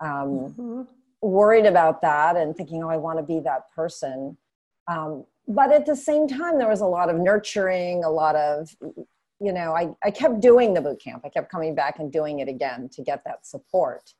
um, 0.00 0.08
mm-hmm. 0.08 0.82
worried 1.20 1.66
about 1.66 2.02
that, 2.02 2.36
and 2.36 2.56
thinking, 2.56 2.82
"Oh, 2.82 2.88
I 2.88 2.96
want 2.96 3.18
to 3.18 3.22
be 3.22 3.40
that 3.40 3.70
person." 3.74 4.36
Um, 4.88 5.24
but 5.46 5.72
at 5.72 5.86
the 5.86 5.96
same 5.96 6.28
time, 6.28 6.58
there 6.58 6.68
was 6.68 6.80
a 6.80 6.86
lot 6.86 7.10
of 7.10 7.16
nurturing, 7.16 8.04
a 8.04 8.10
lot 8.10 8.36
of 8.36 8.74
you 9.40 9.52
know, 9.52 9.74
I, 9.74 9.88
I 10.04 10.10
kept 10.10 10.40
doing 10.40 10.74
the 10.74 10.82
boot 10.82 11.02
camp. 11.02 11.22
I 11.24 11.30
kept 11.30 11.50
coming 11.50 11.74
back 11.74 11.98
and 11.98 12.12
doing 12.12 12.40
it 12.40 12.48
again 12.48 12.90
to 12.92 13.02
get 13.02 13.24
that 13.24 13.46
support. 13.46 14.12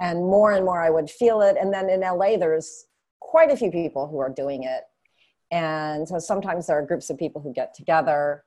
And 0.00 0.20
more 0.20 0.52
and 0.52 0.64
more 0.64 0.82
I 0.82 0.90
would 0.90 1.10
feel 1.10 1.42
it. 1.42 1.56
And 1.60 1.72
then 1.72 1.90
in 1.90 2.00
LA, 2.00 2.38
there's 2.38 2.86
quite 3.20 3.50
a 3.50 3.56
few 3.56 3.70
people 3.70 4.08
who 4.08 4.18
are 4.18 4.30
doing 4.30 4.62
it. 4.62 4.84
And 5.50 6.08
so 6.08 6.18
sometimes 6.18 6.66
there 6.66 6.78
are 6.78 6.82
groups 6.82 7.10
of 7.10 7.18
people 7.18 7.40
who 7.40 7.52
get 7.52 7.74
together 7.74 8.44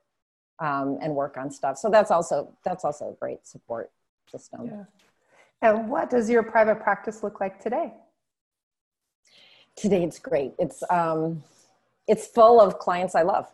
um, 0.60 0.98
and 1.02 1.16
work 1.16 1.38
on 1.38 1.52
stuff. 1.52 1.78
So 1.78 1.90
that's 1.90 2.12
also 2.12 2.54
that's 2.64 2.84
also 2.84 3.12
a 3.12 3.14
great 3.14 3.48
support 3.48 3.92
system. 4.28 4.66
Yeah. 4.66 4.84
And 5.62 5.90
what 5.90 6.10
does 6.10 6.30
your 6.30 6.44
private 6.44 6.82
practice 6.82 7.24
look 7.24 7.40
like 7.40 7.62
today? 7.62 7.94
Today 9.76 10.04
it's 10.04 10.20
great. 10.20 10.54
It's 10.60 10.84
um, 10.90 11.44
it's 12.08 12.28
full 12.28 12.60
of 12.60 12.80
clients 12.80 13.16
I 13.16 13.22
love. 13.22 13.48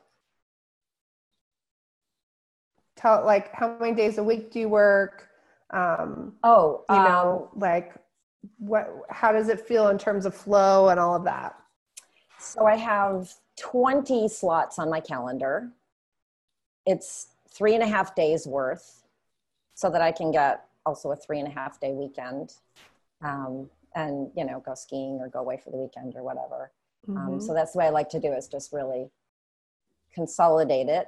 Tell 2.96 3.24
like 3.26 3.54
how 3.54 3.78
many 3.80 3.96
days 3.96 4.18
a 4.18 4.24
week 4.24 4.52
do 4.52 4.60
you 4.60 4.70
work? 4.70 5.30
Um, 5.72 6.34
oh, 6.44 6.84
you 6.90 6.96
know, 6.96 7.50
um, 7.54 7.60
like 7.60 7.94
what? 8.58 8.90
How 9.10 9.32
does 9.32 9.50
it 9.50 9.60
feel 9.60 9.90
in 9.90 9.98
terms 9.98 10.26
of 10.26 10.36
flow 10.36 10.90
and 10.90 11.00
all 11.00 11.16
of 11.16 11.24
that? 11.26 11.56
So 12.46 12.66
I 12.66 12.76
have 12.76 13.34
20 13.58 14.28
slots 14.28 14.78
on 14.78 14.90
my 14.90 15.00
calendar. 15.00 15.72
It's 16.86 17.28
three 17.50 17.74
and 17.74 17.84
a 17.84 17.88
half 17.88 18.16
days 18.16 18.46
worth 18.46 19.04
so 19.74 19.90
that 19.90 20.02
I 20.02 20.12
can 20.12 20.32
get 20.32 20.66
also 20.86 21.12
a 21.12 21.16
three 21.16 21.40
and 21.40 21.48
a 21.48 21.52
half 21.52 21.80
day 21.80 21.92
weekend 21.92 22.54
um, 23.24 23.70
and, 23.96 24.30
you 24.38 24.46
know, 24.46 24.62
go 24.64 24.76
skiing 24.76 25.20
or 25.20 25.28
go 25.28 25.40
away 25.40 25.60
for 25.62 25.72
the 25.72 25.78
weekend 25.78 26.16
or 26.16 26.24
whatever. 26.24 26.72
Um, 27.08 27.16
mm-hmm. 27.16 27.34
Um, 27.34 27.42
so 27.42 27.54
that's 27.54 27.72
the 27.72 27.80
way 27.80 27.86
I 27.86 27.90
like 27.90 28.10
to 28.10 28.20
do 28.20 28.32
is 28.32 28.48
just 28.48 28.72
really 28.72 29.10
consolidate 30.14 30.88
it. 30.88 31.08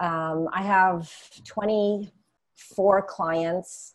Um, 0.00 0.48
I 0.52 0.62
have 0.62 1.10
24 1.44 3.02
clients 3.02 3.93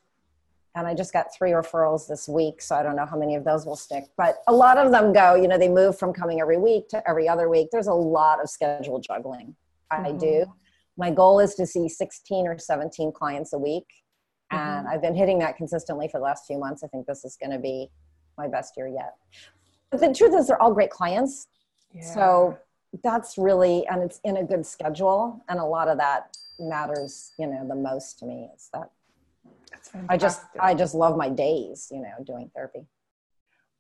and 0.79 0.87
I 0.87 0.93
just 0.93 1.11
got 1.11 1.27
three 1.35 1.51
referrals 1.51 2.07
this 2.07 2.27
week, 2.27 2.61
so 2.61 2.73
I 2.73 2.83
don't 2.83 2.95
know 2.95 3.05
how 3.05 3.17
many 3.17 3.35
of 3.35 3.43
those 3.43 3.65
will 3.65 3.75
stick. 3.75 4.05
But 4.15 4.37
a 4.47 4.53
lot 4.53 4.77
of 4.77 4.91
them 4.91 5.11
go, 5.11 5.35
you 5.35 5.47
know, 5.47 5.57
they 5.57 5.67
move 5.67 5.99
from 5.99 6.13
coming 6.13 6.39
every 6.39 6.57
week 6.57 6.87
to 6.89 7.07
every 7.07 7.27
other 7.27 7.49
week. 7.49 7.67
There's 7.71 7.87
a 7.87 7.93
lot 7.93 8.41
of 8.41 8.49
schedule 8.49 8.99
juggling. 8.99 9.55
Mm-hmm. 9.91 10.05
I 10.05 10.11
do. 10.13 10.45
My 10.97 11.11
goal 11.11 11.39
is 11.39 11.55
to 11.55 11.67
see 11.67 11.89
16 11.89 12.47
or 12.47 12.57
17 12.57 13.11
clients 13.11 13.51
a 13.51 13.59
week. 13.59 13.87
Mm-hmm. 14.53 14.57
And 14.57 14.87
I've 14.87 15.01
been 15.01 15.15
hitting 15.15 15.39
that 15.39 15.57
consistently 15.57 16.07
for 16.07 16.17
the 16.19 16.23
last 16.23 16.45
few 16.47 16.57
months. 16.57 16.81
I 16.83 16.87
think 16.87 17.05
this 17.05 17.25
is 17.25 17.35
going 17.35 17.51
to 17.51 17.59
be 17.59 17.89
my 18.37 18.47
best 18.47 18.75
year 18.77 18.87
yet. 18.87 19.15
But 19.91 19.99
the 19.99 20.13
truth 20.13 20.33
is, 20.33 20.47
they're 20.47 20.61
all 20.61 20.73
great 20.73 20.91
clients. 20.91 21.47
Yeah. 21.93 22.03
So 22.13 22.57
that's 23.03 23.37
really, 23.37 23.85
and 23.87 24.01
it's 24.01 24.21
in 24.23 24.37
a 24.37 24.43
good 24.45 24.65
schedule. 24.65 25.43
And 25.49 25.59
a 25.59 25.65
lot 25.65 25.89
of 25.89 25.97
that 25.97 26.37
matters, 26.57 27.33
you 27.37 27.47
know, 27.47 27.67
the 27.67 27.75
most 27.75 28.19
to 28.19 28.25
me 28.25 28.49
is 28.55 28.69
that 28.73 28.89
I 30.07 30.17
just 30.17 30.41
I 30.59 30.73
just 30.73 30.93
love 30.93 31.17
my 31.17 31.29
days, 31.29 31.89
you 31.91 32.01
know, 32.01 32.23
doing 32.25 32.51
therapy. 32.53 32.85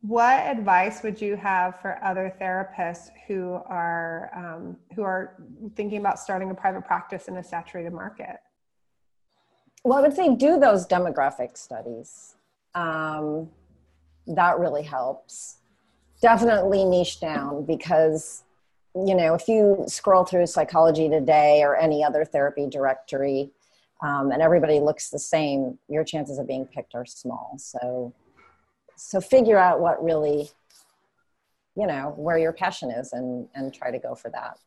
What 0.01 0.39
advice 0.39 1.03
would 1.03 1.21
you 1.21 1.35
have 1.35 1.81
for 1.81 2.01
other 2.03 2.33
therapists 2.39 3.09
who 3.27 3.59
are 3.65 4.31
um, 4.33 4.77
who 4.95 5.03
are 5.03 5.35
thinking 5.75 5.99
about 5.99 6.19
starting 6.19 6.49
a 6.51 6.55
private 6.55 6.85
practice 6.85 7.27
in 7.27 7.35
a 7.35 7.43
saturated 7.43 7.91
market? 7.91 8.37
Well, 9.83 9.97
I 9.97 10.01
would 10.01 10.15
say 10.15 10.35
do 10.35 10.59
those 10.59 10.87
demographic 10.87 11.57
studies. 11.57 12.35
Um, 12.75 13.49
that 14.27 14.59
really 14.59 14.83
helps. 14.83 15.57
Definitely 16.21 16.85
niche 16.85 17.19
down 17.19 17.65
because 17.65 18.43
you 18.95 19.15
know 19.15 19.33
if 19.33 19.49
you 19.49 19.83
scroll 19.87 20.23
through 20.23 20.47
Psychology 20.47 21.09
Today 21.09 21.61
or 21.61 21.75
any 21.75 22.05
other 22.05 22.23
therapy 22.23 22.67
directory, 22.67 23.51
um, 24.01 24.31
and 24.31 24.41
everybody 24.41 24.79
looks 24.79 25.09
the 25.09 25.19
same, 25.19 25.77
your 25.87 26.03
chances 26.03 26.37
of 26.37 26.47
being 26.47 26.65
picked 26.65 26.95
are 26.95 27.05
small. 27.05 27.55
So, 27.57 28.13
so 28.95 29.19
figure 29.19 29.57
out 29.57 29.79
what 29.79 30.03
really, 30.03 30.49
you 31.75 31.87
know, 31.87 32.13
where 32.17 32.37
your 32.37 32.53
passion 32.53 32.91
is, 32.91 33.13
and 33.13 33.47
and 33.55 33.73
try 33.73 33.91
to 33.91 33.99
go 33.99 34.15
for 34.15 34.29
that. 34.31 34.57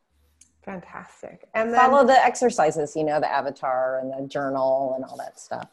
Fantastic. 0.62 1.48
And 1.54 1.72
then, 1.72 1.80
follow 1.80 2.06
the 2.06 2.24
exercises, 2.24 2.94
you 2.94 3.04
know, 3.04 3.20
the 3.20 3.30
avatar 3.30 3.98
and 3.98 4.12
the 4.12 4.28
journal 4.28 4.92
and 4.94 5.04
all 5.04 5.16
that 5.16 5.40
stuff. 5.40 5.68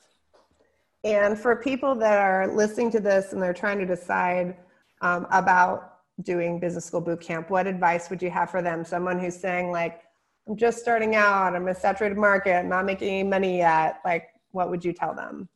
And 1.04 1.38
for 1.40 1.56
people 1.56 1.96
that 1.96 2.18
are 2.18 2.48
listening 2.48 2.92
to 2.92 3.00
this 3.00 3.32
and 3.32 3.42
they're 3.42 3.54
trying 3.54 3.80
to 3.80 3.86
decide 3.86 4.58
um, 5.02 5.28
about 5.32 6.00
doing 6.24 6.60
business 6.60 6.86
school 6.86 7.02
boot 7.02 7.22
camp, 7.22 7.50
what 7.50 7.68
advice 7.68 8.10
would 8.10 8.22
you 8.22 8.30
have 8.30 8.50
for 8.50 8.62
them? 8.62 8.84
Someone 8.84 9.20
who's 9.20 9.38
saying 9.38 9.72
like, 9.72 10.02
I'm 10.50 10.58
just 10.58 10.80
starting 10.80 11.16
out, 11.16 11.56
I'm 11.56 11.68
a 11.68 11.76
saturated 11.76 12.18
market, 12.18 12.56
I'm 12.56 12.70
not 12.70 12.84
making 12.84 13.08
any 13.08 13.24
money 13.24 13.58
yet, 13.60 14.02
like 14.04 14.30
what 14.52 14.72
would 14.72 14.84
you 14.84 14.94
tell 14.94 15.14
them? 15.14 15.48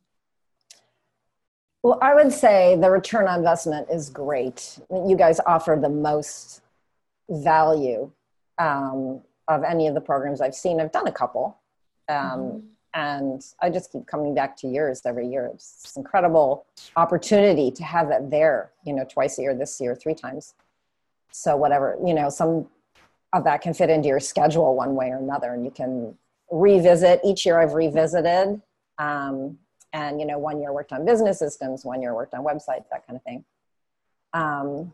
Well, 1.82 1.98
I 2.00 2.14
would 2.14 2.32
say 2.32 2.78
the 2.80 2.90
return 2.90 3.26
on 3.26 3.40
investment 3.40 3.88
is 3.90 4.08
great. 4.08 4.78
You 4.90 5.16
guys 5.16 5.40
offer 5.46 5.76
the 5.80 5.88
most 5.88 6.62
value 7.28 8.10
um, 8.58 9.20
of 9.48 9.64
any 9.64 9.88
of 9.88 9.94
the 9.94 10.00
programs 10.00 10.40
I've 10.40 10.54
seen. 10.54 10.80
I've 10.80 10.92
done 10.92 11.08
a 11.08 11.12
couple. 11.12 11.58
Um, 12.08 12.16
mm-hmm. 12.16 12.58
And 12.94 13.44
I 13.60 13.70
just 13.70 13.90
keep 13.90 14.06
coming 14.06 14.32
back 14.32 14.56
to 14.58 14.68
yours 14.68 15.02
every 15.04 15.26
year. 15.26 15.50
It's 15.52 15.92
an 15.96 16.02
incredible 16.02 16.66
opportunity 16.94 17.72
to 17.72 17.82
have 17.82 18.08
that 18.10 18.30
there, 18.30 18.70
you 18.86 18.92
know, 18.92 19.04
twice 19.04 19.38
a 19.40 19.42
year, 19.42 19.54
this 19.56 19.80
year, 19.80 19.96
three 19.96 20.14
times. 20.14 20.54
So 21.32 21.56
whatever, 21.56 21.98
you 22.06 22.14
know, 22.14 22.28
some 22.28 22.68
that 23.40 23.60
can 23.60 23.74
fit 23.74 23.90
into 23.90 24.08
your 24.08 24.20
schedule 24.20 24.76
one 24.76 24.94
way 24.94 25.08
or 25.08 25.16
another 25.18 25.52
and 25.54 25.64
you 25.64 25.70
can 25.70 26.16
revisit 26.50 27.20
each 27.24 27.44
year 27.44 27.60
i've 27.60 27.72
revisited 27.72 28.60
um, 28.98 29.58
and 29.94 30.20
you 30.20 30.26
know 30.26 30.38
one 30.38 30.60
year 30.60 30.72
worked 30.72 30.92
on 30.92 31.04
business 31.04 31.38
systems 31.38 31.84
one 31.84 32.02
year 32.02 32.14
worked 32.14 32.34
on 32.34 32.44
websites 32.44 32.84
that 32.90 33.06
kind 33.06 33.16
of 33.16 33.22
thing. 33.22 33.44
Um, 34.34 34.92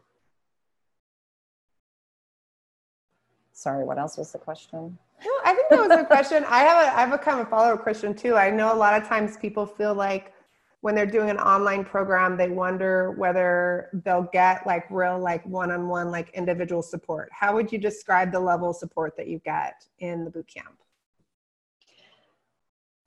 sorry 3.53 3.85
what 3.85 3.99
else 3.99 4.17
was 4.17 4.31
the 4.31 4.39
question? 4.39 4.99
No, 5.25 5.31
i 5.45 5.55
think 5.55 5.69
that 5.71 5.79
was 5.79 5.99
the 5.99 6.05
question. 6.05 6.45
I 6.49 6.61
have 6.61 6.77
a 6.77 6.97
i 6.97 7.01
have 7.01 7.13
a 7.13 7.19
kind 7.19 7.41
of 7.41 7.49
follow-up 7.49 7.83
question 7.83 8.15
too. 8.15 8.37
I 8.37 8.51
know 8.51 8.73
a 8.73 8.77
lot 8.77 9.01
of 9.01 9.09
times 9.09 9.37
people 9.37 9.67
feel 9.67 9.95
like 9.95 10.33
when 10.83 10.95
they're 10.95 11.07
doing 11.07 11.31
an 11.31 11.39
online 11.39 11.85
program 11.85 12.37
they 12.37 12.49
wonder 12.49 13.13
whether 13.13 13.89
they'll 14.05 14.29
get 14.33 14.67
like 14.67 14.85
real 14.91 15.19
like 15.19 15.45
one-on-one 15.47 16.11
like 16.11 16.31
individual 16.31 16.83
support. 16.83 17.29
How 17.33 17.55
would 17.55 17.71
you 17.71 17.79
describe 17.79 18.33
the 18.33 18.41
level 18.41 18.71
of 18.71 18.77
support 18.77 19.17
that 19.17 19.27
you 19.29 19.39
get 19.41 19.85
in 19.99 20.25
the 20.25 20.31
boot 20.31 20.49
camp? 20.49 20.77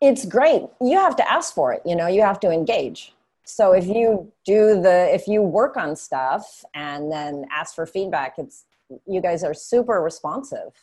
It's 0.01 0.25
great. 0.25 0.63
You 0.81 0.97
have 0.97 1.15
to 1.17 1.31
ask 1.31 1.53
for 1.53 1.73
it 1.73 1.81
you 1.86 1.95
know 1.95 2.07
you 2.07 2.21
have 2.21 2.39
to 2.41 2.51
engage. 2.51 3.13
So 3.45 3.73
if 3.73 3.88
you 3.88 4.31
do 4.45 4.81
the 4.81 5.13
if 5.13 5.27
you 5.27 5.41
work 5.41 5.75
on 5.75 5.95
stuff 5.95 6.63
and 6.73 7.12
then 7.12 7.45
ask 7.51 7.75
for 7.75 7.86
feedback 7.86 8.36
it's 8.38 8.65
you 9.07 9.21
guys 9.21 9.43
are 9.43 9.53
super 9.53 10.01
responsive. 10.01 10.73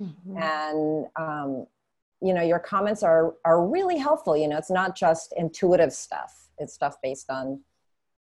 Mm-hmm. 0.00 0.38
and 0.38 1.06
um, 1.16 1.66
you 2.20 2.34
know 2.34 2.42
your 2.42 2.58
comments 2.58 3.02
are 3.02 3.34
are 3.44 3.66
really 3.66 3.98
helpful. 3.98 4.36
You 4.36 4.48
know 4.48 4.58
it's 4.58 4.70
not 4.70 4.96
just 4.96 5.32
intuitive 5.36 5.92
stuff. 5.92 6.48
It's 6.58 6.72
stuff 6.72 6.96
based 7.02 7.30
on 7.30 7.60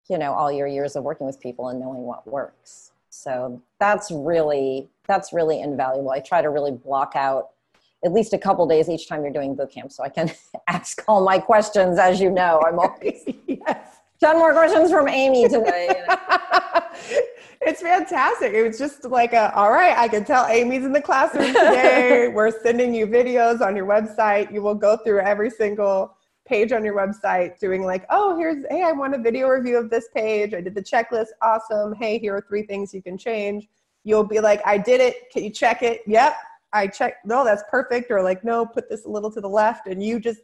you 0.09 0.17
know 0.17 0.33
all 0.33 0.51
your 0.51 0.67
years 0.67 0.95
of 0.95 1.03
working 1.03 1.25
with 1.25 1.39
people 1.39 1.69
and 1.69 1.79
knowing 1.79 2.01
what 2.01 2.27
works. 2.27 2.91
So 3.09 3.61
that's 3.79 4.11
really 4.11 4.89
that's 5.07 5.33
really 5.33 5.61
invaluable. 5.61 6.11
I 6.11 6.19
try 6.19 6.41
to 6.41 6.49
really 6.49 6.71
block 6.71 7.13
out 7.15 7.49
at 8.03 8.13
least 8.13 8.33
a 8.33 8.37
couple 8.37 8.65
days 8.67 8.89
each 8.89 9.07
time 9.07 9.21
you're 9.21 9.33
doing 9.33 9.55
boot 9.55 9.71
camp 9.71 9.91
so 9.91 10.03
i 10.03 10.09
can 10.09 10.31
ask 10.67 11.03
all 11.07 11.23
my 11.23 11.37
questions 11.37 11.99
as 11.99 12.19
you 12.19 12.31
know. 12.31 12.61
I'm 12.65 12.79
always 12.79 13.23
yes. 13.47 13.97
10 14.19 14.37
more 14.37 14.53
questions 14.53 14.91
from 14.91 15.07
amy 15.07 15.47
today. 15.47 15.87
you 15.89 16.07
know. 16.07 17.21
It's 17.61 17.81
fantastic. 17.81 18.53
It 18.53 18.67
was 18.67 18.77
just 18.79 19.05
like 19.05 19.33
a, 19.33 19.53
all 19.55 19.71
right, 19.71 19.95
I 19.95 20.07
can 20.07 20.25
tell 20.25 20.47
Amy's 20.47 20.83
in 20.83 20.91
the 20.91 21.01
classroom 21.01 21.47
today. 21.47 22.27
We're 22.33 22.51
sending 22.61 22.93
you 22.93 23.05
videos 23.05 23.61
on 23.61 23.75
your 23.75 23.85
website. 23.85 24.51
You 24.51 24.61
will 24.63 24.75
go 24.75 24.97
through 24.97 25.19
every 25.19 25.51
single 25.51 26.15
page 26.47 26.71
on 26.71 26.83
your 26.83 26.95
website 26.95 27.59
doing 27.59 27.83
like, 27.83 28.05
oh, 28.09 28.35
here's, 28.35 28.65
hey, 28.71 28.83
I 28.83 28.91
want 28.91 29.13
a 29.13 29.19
video 29.19 29.47
review 29.47 29.77
of 29.77 29.91
this 29.91 30.09
page. 30.13 30.55
I 30.55 30.61
did 30.61 30.73
the 30.73 30.81
checklist. 30.81 31.27
Awesome. 31.43 31.93
Hey, 31.93 32.17
here 32.17 32.35
are 32.35 32.45
three 32.47 32.63
things 32.63 32.93
you 32.95 33.03
can 33.03 33.17
change. 33.17 33.67
You'll 34.03 34.23
be 34.23 34.39
like, 34.39 34.61
I 34.65 34.79
did 34.79 34.99
it. 34.99 35.29
Can 35.31 35.43
you 35.43 35.51
check 35.51 35.83
it? 35.83 36.01
Yep. 36.07 36.35
I 36.73 36.87
checked. 36.87 37.27
No, 37.27 37.45
that's 37.45 37.63
perfect. 37.69 38.09
Or 38.09 38.23
like, 38.23 38.43
no, 38.43 38.65
put 38.65 38.89
this 38.89 39.05
a 39.05 39.09
little 39.09 39.31
to 39.31 39.41
the 39.41 39.49
left. 39.49 39.85
And 39.85 40.01
you 40.01 40.19
just, 40.19 40.41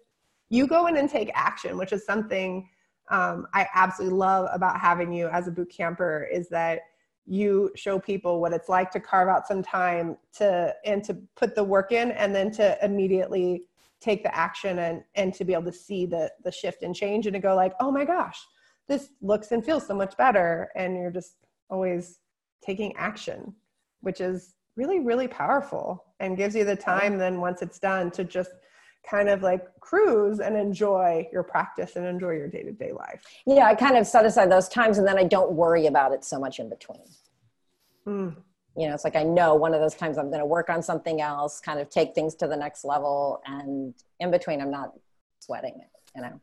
you 0.49 0.67
go 0.67 0.86
in 0.86 0.97
and 0.97 1.10
take 1.10 1.32
action, 1.34 1.77
which 1.77 1.93
is 1.93 2.06
something 2.06 2.69
um, 3.10 3.47
I 3.53 3.67
absolutely 3.73 4.17
love 4.17 4.49
about 4.51 4.80
having 4.80 5.12
you 5.12 5.27
as 5.30 5.47
a 5.47 5.51
boot 5.51 5.71
camper 5.75 6.27
is 6.32 6.49
that 6.49 6.82
you 7.27 7.69
show 7.75 7.99
people 7.99 8.39
what 8.39 8.53
it's 8.53 8.69
like 8.69 8.89
to 8.91 8.99
carve 8.99 9.27
out 9.27 9.45
some 9.45 9.61
time 9.61 10.17
to 10.37 10.73
and 10.85 11.03
to 11.03 11.13
put 11.35 11.53
the 11.55 11.63
work 11.63 11.91
in 11.91 12.11
and 12.11 12.33
then 12.33 12.49
to 12.49 12.77
immediately 12.83 13.63
take 13.99 14.23
the 14.23 14.35
action 14.35 14.79
and 14.79 15.03
and 15.15 15.33
to 15.33 15.43
be 15.43 15.53
able 15.53 15.63
to 15.63 15.73
see 15.73 16.05
the 16.05 16.31
the 16.43 16.51
shift 16.51 16.83
and 16.83 16.95
change 16.95 17.27
and 17.27 17.33
to 17.33 17.39
go 17.39 17.53
like 17.53 17.73
oh 17.81 17.91
my 17.91 18.05
gosh 18.05 18.39
this 18.87 19.09
looks 19.21 19.51
and 19.51 19.65
feels 19.65 19.85
so 19.85 19.93
much 19.93 20.15
better. 20.15 20.69
And 20.75 20.95
you're 20.95 21.11
just 21.11 21.35
always 21.69 22.19
taking 22.63 22.95
action 22.95 23.53
which 24.01 24.21
is 24.21 24.53
really 24.77 24.99
really 24.99 25.27
powerful 25.27 26.05
and 26.19 26.37
gives 26.37 26.55
you 26.55 26.63
the 26.63 26.75
time 26.75 27.17
then 27.17 27.41
once 27.41 27.61
it's 27.61 27.79
done 27.79 28.09
to 28.11 28.23
just 28.23 28.51
kind 29.10 29.29
of 29.29 29.41
like 29.41 29.65
cruise 29.79 30.39
and 30.39 30.55
enjoy 30.57 31.27
your 31.31 31.43
practice 31.43 31.95
and 31.95 32.05
enjoy 32.05 32.31
your 32.31 32.47
day 32.47 32.63
to 32.63 32.71
day 32.71 32.91
life. 32.91 33.23
Yeah, 33.45 33.65
I 33.65 33.75
kind 33.75 33.97
of 33.97 34.05
set 34.05 34.25
aside 34.25 34.51
those 34.51 34.67
times 34.67 34.97
and 34.97 35.07
then 35.07 35.17
I 35.17 35.23
don't 35.23 35.53
worry 35.53 35.88
about 35.88 36.12
it 36.12 36.23
so 36.23 36.39
much 36.39 36.60
in 36.60 36.69
between. 36.69 37.03
Mm. 38.05 38.36
You 38.77 38.88
know, 38.88 38.93
it's 38.93 39.03
like 39.03 39.15
I 39.15 39.23
know 39.23 39.55
one 39.55 39.73
of 39.73 39.81
those 39.81 39.95
times 39.95 40.17
I'm 40.17 40.27
going 40.27 40.39
to 40.39 40.45
work 40.45 40.69
on 40.69 40.83
something 40.83 41.19
else, 41.19 41.60
kind 41.60 41.79
of 41.79 41.89
take 41.89 42.13
things 42.13 42.36
to 42.36 42.47
the 42.47 42.55
next 42.55 42.86
level. 42.86 43.41
And 43.45 43.93
in 44.19 44.29
between, 44.29 44.62
I'm 44.62 44.69
not 44.69 44.93
sweating 45.39 45.79
it, 45.79 45.89
you 46.15 46.21
know. 46.21 46.39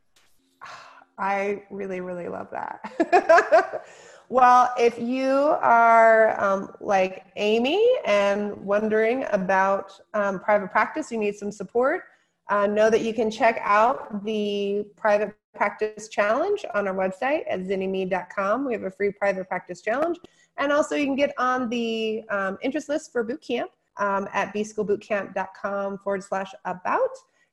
I 1.18 1.62
really, 1.70 2.00
really 2.00 2.28
love 2.28 2.48
that. 2.50 3.84
well, 4.28 4.72
if 4.76 4.98
you 4.98 5.28
are 5.60 6.40
um, 6.42 6.74
like 6.80 7.24
Amy 7.36 7.80
and 8.04 8.56
wondering 8.56 9.26
about 9.30 9.92
um, 10.14 10.40
private 10.40 10.72
practice, 10.72 11.12
you 11.12 11.18
need 11.18 11.36
some 11.36 11.52
support, 11.52 12.02
uh, 12.48 12.66
know 12.66 12.90
that 12.90 13.00
you 13.02 13.14
can 13.14 13.30
check 13.30 13.60
out 13.62 14.24
the 14.24 14.86
private 14.96 15.34
practice 15.54 16.08
challenge 16.08 16.64
on 16.74 16.88
our 16.88 16.94
website 16.94 17.44
at 17.48 17.60
zynnyme.com. 17.60 18.66
We 18.66 18.72
have 18.72 18.82
a 18.82 18.90
free 18.90 19.12
private 19.12 19.48
practice 19.48 19.80
challenge. 19.80 20.18
And 20.56 20.72
also, 20.72 20.94
you 20.94 21.04
can 21.04 21.16
get 21.16 21.32
on 21.38 21.68
the 21.68 22.22
um, 22.30 22.58
interest 22.62 22.88
list 22.88 23.12
for 23.12 23.24
boot 23.24 23.40
camp 23.40 23.70
um, 23.96 24.28
at 24.32 24.54
bschoolbootcamp.com 24.54 25.98
forward 25.98 26.22
slash 26.22 26.52
about 26.64 27.10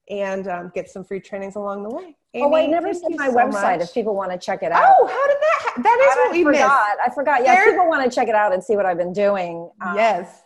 and 0.10 0.48
um, 0.48 0.72
get 0.76 0.90
some 0.90 1.04
free 1.04 1.20
trainings 1.20 1.56
along 1.56 1.84
the 1.84 1.90
way. 1.90 2.16
Amy, 2.34 2.46
oh, 2.46 2.56
I 2.56 2.66
never 2.66 2.94
said 2.94 3.12
my 3.12 3.30
so 3.30 3.36
website 3.36 3.80
much. 3.80 3.82
if 3.82 3.94
people 3.94 4.16
want 4.16 4.32
to 4.32 4.38
check 4.38 4.64
it 4.64 4.72
out. 4.72 4.94
Oh, 5.00 5.08
how 5.08 5.28
did 5.28 5.38
that? 5.38 5.58
Ha- 5.62 5.82
that 5.82 6.00
is 6.02 6.14
I 6.14 6.24
what 6.26 6.32
we 6.32 6.44
forgot. 6.44 6.88
missed. 6.98 7.12
I 7.12 7.16
forgot. 7.16 7.44
Yeah, 7.44 7.66
people 7.66 7.88
want 7.88 8.10
to 8.10 8.14
check 8.14 8.28
it 8.28 8.36
out 8.36 8.54
and 8.54 8.64
see 8.64 8.76
what 8.76 8.86
I've 8.86 8.98
been 8.98 9.14
doing. 9.14 9.70
Um, 9.82 9.96
yes. 9.96 10.44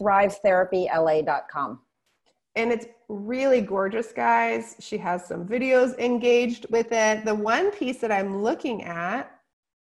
ThriveTherapyLA.com. 0.00 1.80
And 2.56 2.72
it's 2.72 2.86
really 3.10 3.60
gorgeous, 3.60 4.12
guys. 4.12 4.76
She 4.78 4.96
has 4.98 5.26
some 5.26 5.46
videos 5.46 5.98
engaged 5.98 6.66
with 6.70 6.92
it. 6.92 7.24
The 7.24 7.34
one 7.34 7.72
piece 7.72 7.98
that 7.98 8.12
I'm 8.12 8.42
looking 8.42 8.84
at 8.84 9.32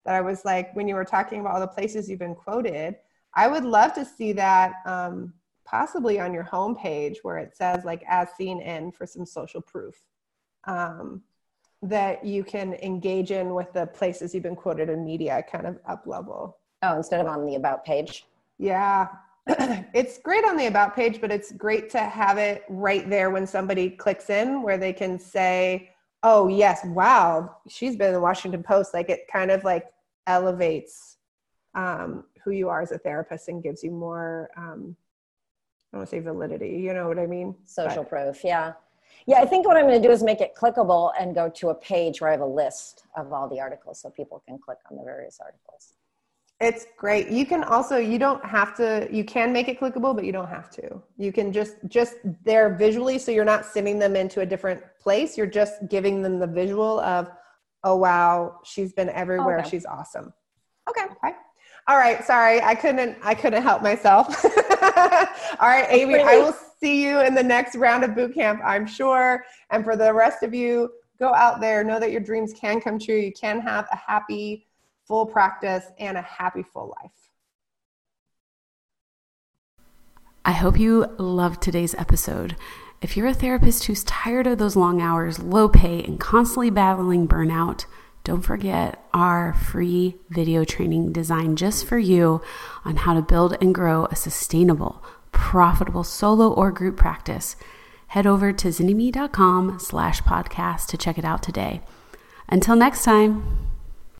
that 0.06 0.16
I 0.16 0.22
was 0.22 0.46
like, 0.46 0.74
when 0.76 0.88
you 0.88 0.96
were 0.96 1.06
talking 1.06 1.42
about 1.42 1.56
all 1.56 1.60
the 1.60 1.68
places 1.68 2.10
you've 2.10 2.20
been 2.20 2.36
quoted, 2.36 2.96
I 3.36 3.48
would 3.48 3.66
love 3.66 3.94
to 3.94 4.06
see 4.06 4.32
that 4.34 4.76
um, 4.86 5.34
possibly 5.66 6.20
on 6.20 6.34
your 6.34 6.46
homepage 6.46 7.18
where 7.24 7.38
it 7.38 7.56
says 7.56 7.84
like 7.84 8.04
as 8.08 8.30
seen 8.38 8.62
in 8.62 8.92
for 8.92 9.06
some 9.06 9.26
social 9.26 9.62
proof 9.62 9.96
um, 10.64 11.22
that 11.82 12.26
you 12.26 12.44
can 12.44 12.74
engage 12.76 13.32
in 13.32 13.54
with 13.54 13.74
the 13.74 13.88
places 13.88 14.34
you've 14.34 14.44
been 14.44 14.56
quoted 14.56 14.90
in 14.90 15.06
media 15.06 15.44
kind 15.52 15.68
of 15.68 15.78
up 15.86 16.08
level. 16.08 16.58
Oh, 16.82 16.96
instead 16.96 17.20
of 17.20 17.28
on 17.28 17.46
the 17.46 17.56
about 17.56 17.84
page? 17.84 18.26
Yeah. 18.58 19.08
it's 19.94 20.18
great 20.18 20.44
on 20.46 20.58
the 20.58 20.68
about 20.68 20.96
page, 20.96 21.22
but 21.22 21.32
it's 21.32 21.52
great 21.52 21.90
to 21.92 22.00
have 22.00 22.38
it 22.38 22.64
right 22.70 23.10
there 23.10 23.30
when 23.30 23.48
somebody 23.48 23.90
clicks 23.90 24.30
in 24.30 24.62
where 24.62 24.78
they 24.78 24.94
can 24.94 25.20
say, 25.20 25.92
oh, 26.24 26.48
yes, 26.48 26.82
wow, 26.86 27.58
she's 27.68 27.96
been 27.96 28.08
in 28.08 28.14
the 28.14 28.20
Washington 28.20 28.64
Post. 28.64 28.94
Like 28.94 29.10
it 29.10 29.28
kind 29.32 29.52
of 29.52 29.64
like 29.64 29.86
elevates 30.26 31.18
um, 31.76 32.26
who 32.44 32.52
you 32.52 32.70
are 32.70 32.82
as 32.82 32.92
a 32.92 32.98
therapist 32.98 33.48
and 33.50 33.64
gives 33.64 33.84
you 33.84 33.92
more 33.92 34.50
um, 34.58 34.96
I 35.94 35.98
want 35.98 36.10
to 36.10 36.16
say 36.16 36.20
validity. 36.20 36.80
You 36.80 36.94
know 36.94 37.08
what 37.08 37.20
I 37.20 37.26
mean? 37.26 37.56
Social 37.66 38.04
but. 38.04 38.10
proof. 38.10 38.44
Yeah. 38.44 38.74
Yeah. 39.26 39.40
I 39.40 39.46
think 39.46 39.66
what 39.66 39.78
I'm 39.78 39.88
going 39.88 40.02
to 40.02 40.08
do 40.08 40.12
is 40.12 40.22
make 40.22 40.42
it 40.42 40.54
clickable 40.56 41.12
and 41.20 41.34
go 41.34 41.50
to 41.50 41.70
a 41.70 41.76
page 41.76 42.22
where 42.22 42.30
I 42.30 42.34
have 42.34 42.42
a 42.42 42.46
list 42.46 43.04
of 43.16 43.32
all 43.32 43.48
the 43.48 43.60
articles 43.60 44.02
so 44.02 44.10
people 44.10 44.44
can 44.48 44.60
click 44.60 44.80
on 44.92 44.98
the 44.98 45.04
various 45.04 45.40
articles. 45.40 45.94
It's 46.60 46.88
great. 46.98 47.30
You 47.30 47.46
can 47.46 47.64
also 47.64 47.98
you 47.98 48.18
don't 48.18 48.44
have 48.44 48.76
to 48.78 49.08
you 49.12 49.24
can 49.24 49.54
make 49.54 49.68
it 49.68 49.80
clickable 49.80 50.16
but 50.16 50.26
you 50.26 50.32
don't 50.32 50.50
have 50.50 50.72
to. 50.72 51.02
You 51.18 51.32
can 51.32 51.54
just 51.54 51.76
just 51.88 52.16
there 52.44 52.76
visually 52.76 53.20
so 53.20 53.32
you're 53.32 53.46
not 53.46 53.66
sending 53.66 54.00
them 54.00 54.16
into 54.16 54.42
a 54.42 54.46
different 54.46 54.82
place. 55.00 55.38
You're 55.38 55.46
just 55.46 55.88
giving 55.88 56.22
them 56.22 56.40
the 56.40 56.48
visual 56.48 57.00
of 57.02 57.30
oh 57.84 57.96
wow, 57.96 58.60
she's 58.64 58.92
been 58.94 59.10
everywhere. 59.10 59.60
Okay. 59.60 59.70
She's 59.70 59.86
awesome. 59.86 60.34
Okay. 60.90 61.06
Okay. 61.06 61.36
All 61.90 61.98
right, 61.98 62.24
sorry. 62.26 62.62
I 62.62 62.76
couldn't 62.76 63.18
I 63.24 63.34
couldn't 63.36 63.64
help 63.64 63.82
myself. 63.82 64.28
All 64.46 65.70
right, 65.70 65.88
Amy, 65.90 66.20
I 66.20 66.38
will 66.38 66.56
see 66.80 67.04
you 67.04 67.22
in 67.22 67.34
the 67.34 67.44
next 67.44 67.76
round 67.76 68.04
of 68.04 68.16
boot 68.16 68.34
camp, 68.34 68.62
I'm 68.64 68.86
sure. 68.86 69.44
And 69.70 69.84
for 69.84 69.96
the 69.96 70.14
rest 70.14 70.44
of 70.44 70.54
you, 70.54 70.90
go 71.20 71.34
out 71.34 71.60
there, 71.62 71.84
know 71.84 72.00
that 72.00 72.12
your 72.12 72.22
dreams 72.22 72.54
can 72.54 72.82
come 72.82 73.00
true. 73.00 73.16
You 73.16 73.32
can 73.32 73.60
have 73.62 73.88
a 73.92 73.96
happy, 73.96 74.67
full 75.08 75.26
practice 75.26 75.86
and 75.98 76.18
a 76.18 76.22
happy, 76.22 76.64
full 76.64 76.96
life. 77.02 77.12
I 80.46 80.52
hope 80.52 80.80
you 80.80 81.08
loved 81.18 81.62
today's 81.62 81.96
episode. 81.96 82.56
If 83.02 83.16
you're 83.16 83.28
a 83.28 83.34
therapist 83.34 83.86
who's 83.86 84.04
tired 84.06 84.48
of 84.48 84.58
those 84.58 84.76
long 84.76 85.02
hours, 85.02 85.40
low 85.40 85.70
pay, 85.70 86.04
and 86.04 86.20
constantly 86.20 86.70
battling 86.70 87.28
burnout, 87.28 87.86
don't 88.24 88.42
forget 88.42 89.04
our 89.14 89.54
free 89.54 90.16
video 90.30 90.64
training 90.64 91.12
designed 91.12 91.58
just 91.58 91.86
for 91.86 92.00
you 92.00 92.42
on 92.84 92.98
how 92.98 93.14
to 93.14 93.22
build 93.22 93.58
and 93.62 93.76
grow 93.76 94.06
a 94.06 94.16
sustainable, 94.16 95.04
profitable 95.32 96.04
solo 96.04 96.52
or 96.52 96.72
group 96.72 96.98
practice. 96.98 97.56
Head 98.08 98.26
over 98.26 98.52
to 98.54 98.70
zynnyme.com 98.70 99.80
slash 99.80 100.22
podcast 100.22 100.88
to 100.88 100.98
check 100.98 101.18
it 101.18 101.26
out 101.26 101.44
today. 101.44 101.82
Until 102.50 102.76
next 102.76 103.04
time. 103.04 103.67